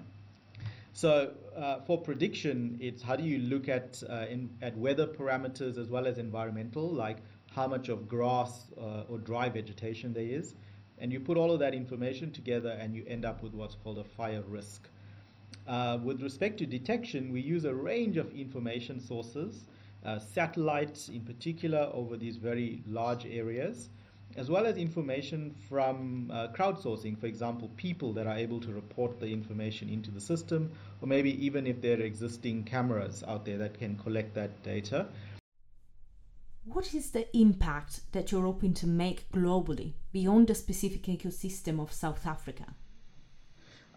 So 0.95 1.33
uh, 1.55 1.81
for 1.81 2.01
prediction, 2.01 2.79
it's 2.81 3.03
how 3.03 3.17
do 3.17 3.25
you 3.25 3.41
look 3.41 3.69
at 3.69 4.03
uh, 4.09 4.25
in, 4.31 4.49
at 4.63 4.75
weather 4.75 5.07
parameters 5.07 5.77
as 5.77 5.91
well 5.91 6.07
as 6.07 6.17
environmental, 6.17 6.89
like 6.89 7.19
how 7.55 7.67
much 7.67 7.91
of 7.91 8.09
grass 8.09 8.65
uh, 8.81 9.03
or 9.11 9.19
dry 9.19 9.51
vegetation 9.51 10.15
there 10.15 10.25
is, 10.25 10.55
and 11.01 11.13
you 11.13 11.21
put 11.21 11.37
all 11.37 11.53
of 11.53 11.61
that 11.61 11.75
information 11.75 12.31
together 12.31 12.71
and 12.81 12.95
you 12.95 13.05
end 13.07 13.25
up 13.25 13.43
with 13.43 13.55
what's 13.55 13.77
called 13.77 13.99
a 13.99 14.05
fire 14.05 14.43
risk. 14.49 14.89
Uh, 15.67 15.99
with 16.03 16.23
respect 16.23 16.59
to 16.59 16.67
detection, 16.67 17.33
we 17.33 17.41
use 17.41 17.65
a 17.65 17.75
range 17.75 18.17
of 18.17 18.33
information 18.35 19.01
sources, 19.01 19.65
uh, 20.05 20.19
satellites 20.19 21.09
in 21.09 21.21
particular 21.21 21.91
over 21.93 22.17
these 22.17 22.37
very 22.37 22.83
large 22.87 23.27
areas, 23.27 23.91
as 24.37 24.51
well 24.51 24.67
as 24.67 24.77
information 24.77 25.55
from 25.69 26.31
uh, 26.33 26.49
crowdsourcing, 26.49 27.19
for 27.19 27.27
example, 27.27 27.71
people 27.77 28.13
that 28.13 28.27
are 28.27 28.37
able 28.37 28.61
to 28.61 28.73
report 28.73 29.19
the 29.21 29.27
information 29.27 29.89
into 29.89 30.11
the 30.11 30.21
system, 30.21 30.71
or 31.03 31.09
maybe 31.09 31.45
even 31.45 31.67
if 31.67 31.81
there 31.81 31.99
are 31.99 32.03
existing 32.03 32.65
cameras 32.65 33.25
out 33.27 33.45
there 33.45 33.59
that 33.59 33.79
can 33.79 33.97
collect 33.97 34.35
that 34.35 34.63
data. 34.63 35.07
What 36.73 36.93
is 36.93 37.13
the 37.13 37.35
impact 37.35 38.13
that 38.13 38.31
you're 38.31 38.43
hoping 38.43 38.75
to 38.75 38.87
make 38.87 39.31
globally 39.33 39.95
beyond 40.13 40.49
the 40.49 40.55
specific 40.55 41.05
ecosystem 41.05 41.81
of 41.81 41.91
South 41.91 42.27
Africa? 42.27 42.75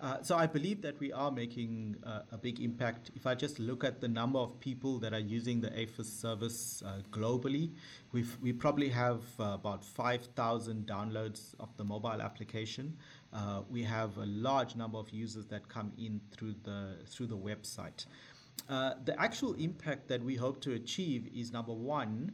Uh, 0.02 0.22
so 0.22 0.38
I 0.38 0.48
believe 0.48 0.82
that 0.82 0.98
we 1.02 1.12
are 1.12 1.32
making 1.32 1.98
uh, 2.06 2.22
a 2.32 2.38
big 2.38 2.62
impact. 2.62 3.12
If 3.14 3.28
I 3.28 3.36
just 3.36 3.60
look 3.60 3.84
at 3.84 4.00
the 4.00 4.08
number 4.08 4.40
of 4.40 4.58
people 4.62 5.00
that 5.00 5.14
are 5.14 5.20
using 5.20 5.60
the 5.60 5.70
AFIS 5.78 6.06
service 6.06 6.82
uh, 6.86 7.02
globally, 7.12 7.74
we 8.14 8.26
we 8.42 8.54
probably 8.54 8.88
have 8.90 9.22
uh, 9.38 9.52
about 9.54 9.84
5,000 9.84 10.88
downloads 10.88 11.54
of 11.60 11.76
the 11.76 11.84
mobile 11.84 12.22
application. 12.22 12.98
Uh, 13.34 13.64
we 13.70 13.84
have 13.84 14.18
a 14.18 14.26
large 14.26 14.78
number 14.78 14.98
of 14.98 15.10
users 15.10 15.46
that 15.48 15.68
come 15.68 15.92
in 15.98 16.22
through 16.32 16.56
the 16.64 17.00
through 17.06 17.28
the 17.28 17.38
website. 17.38 18.06
the 19.06 19.16
actual 19.18 19.54
impact 19.56 20.08
that 20.08 20.24
we 20.24 20.36
hope 20.36 20.62
to 20.62 20.72
achieve 20.74 21.28
is 21.36 21.52
number 21.52 21.74
one, 21.74 22.32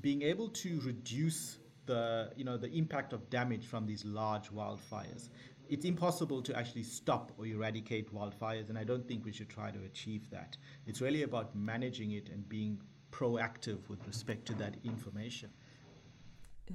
being 0.00 0.22
able 0.22 0.48
to 0.48 0.80
reduce 0.80 1.58
the 1.86 2.30
you 2.36 2.44
know 2.44 2.56
the 2.56 2.70
impact 2.70 3.12
of 3.12 3.30
damage 3.30 3.66
from 3.66 3.86
these 3.86 4.04
large 4.04 4.50
wildfires 4.50 5.30
it's 5.68 5.84
impossible 5.84 6.42
to 6.42 6.56
actually 6.56 6.82
stop 6.82 7.32
or 7.36 7.46
eradicate 7.46 8.14
wildfires, 8.14 8.68
and 8.68 8.78
I 8.78 8.84
don't 8.84 9.06
think 9.06 9.24
we 9.24 9.32
should 9.32 9.48
try 9.48 9.70
to 9.70 9.78
achieve 9.84 10.30
that. 10.30 10.56
It's 10.86 11.00
really 11.00 11.22
about 11.22 11.54
managing 11.54 12.12
it 12.12 12.30
and 12.30 12.48
being 12.48 12.80
proactive 13.12 13.88
with 13.88 14.06
respect 14.06 14.46
to 14.46 14.54
that 14.54 14.76
information. 14.84 15.50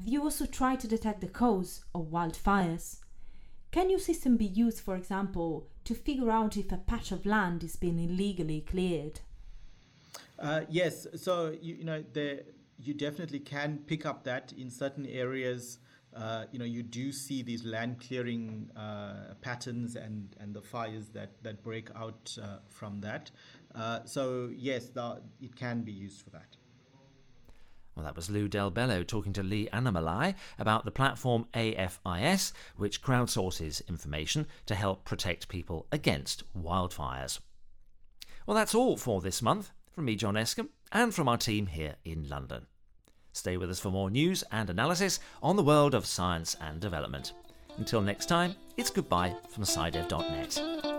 You 0.05 0.23
also 0.23 0.45
try 0.45 0.75
to 0.75 0.87
detect 0.87 1.21
the 1.21 1.27
cause 1.27 1.83
of 1.93 2.07
wildfires. 2.07 2.99
Can 3.71 3.89
your 3.89 3.99
system 3.99 4.37
be 4.37 4.45
used, 4.45 4.79
for 4.79 4.95
example, 4.95 5.67
to 5.85 5.95
figure 5.95 6.31
out 6.31 6.57
if 6.57 6.71
a 6.71 6.77
patch 6.77 7.11
of 7.11 7.25
land 7.25 7.63
is 7.63 7.75
being 7.75 7.99
illegally 7.99 8.61
cleared? 8.61 9.21
Uh, 10.39 10.61
yes, 10.69 11.07
so 11.15 11.55
you, 11.61 11.75
you 11.75 11.83
know 11.83 12.03
there, 12.13 12.41
you 12.83 12.93
definitely 12.93 13.39
can 13.39 13.79
pick 13.85 14.05
up 14.05 14.23
that 14.23 14.53
in 14.53 14.69
certain 14.69 15.05
areas 15.05 15.79
uh, 16.15 16.45
you 16.51 16.59
know, 16.59 16.65
you 16.65 16.83
do 16.83 17.11
see 17.11 17.41
these 17.41 17.65
land 17.65 17.99
clearing 17.99 18.69
uh, 18.75 19.33
patterns 19.41 19.95
and, 19.95 20.35
and 20.39 20.53
the 20.53 20.61
fires 20.61 21.09
that, 21.09 21.31
that 21.41 21.63
break 21.63 21.89
out 21.95 22.37
uh, 22.41 22.57
from 22.67 23.01
that. 23.01 23.31
Uh, 23.73 23.99
so, 24.05 24.49
yes, 24.55 24.89
the, 24.89 25.21
it 25.41 25.55
can 25.55 25.81
be 25.81 25.91
used 25.91 26.21
for 26.21 26.29
that. 26.29 26.55
Well, 27.95 28.05
that 28.05 28.15
was 28.15 28.29
Lou 28.29 28.47
Del 28.47 28.71
Bello 28.71 29.03
talking 29.03 29.33
to 29.33 29.43
Lee 29.43 29.69
Annamalai 29.71 30.35
about 30.57 30.83
the 30.83 30.91
platform 30.91 31.47
AFIS, 31.53 32.51
which 32.75 33.03
crowdsources 33.03 33.87
information 33.87 34.47
to 34.65 34.75
help 34.75 35.05
protect 35.05 35.47
people 35.47 35.85
against 35.91 36.43
wildfires. 36.55 37.39
Well, 38.45 38.55
that's 38.55 38.75
all 38.75 38.97
for 38.97 39.21
this 39.21 39.41
month 39.41 39.71
from 39.91 40.05
me, 40.05 40.15
John 40.15 40.35
Escombe, 40.35 40.69
and 40.91 41.13
from 41.13 41.27
our 41.27 41.37
team 41.37 41.67
here 41.67 41.95
in 42.03 42.27
London. 42.27 42.65
Stay 43.33 43.57
with 43.57 43.69
us 43.69 43.79
for 43.79 43.89
more 43.89 44.09
news 44.09 44.43
and 44.51 44.69
analysis 44.69 45.19
on 45.41 45.55
the 45.55 45.63
world 45.63 45.93
of 45.93 46.05
science 46.05 46.55
and 46.61 46.79
development. 46.79 47.33
Until 47.77 48.01
next 48.01 48.27
time, 48.27 48.55
it's 48.77 48.91
goodbye 48.91 49.35
from 49.49 49.63
SciDev.net. 49.63 50.92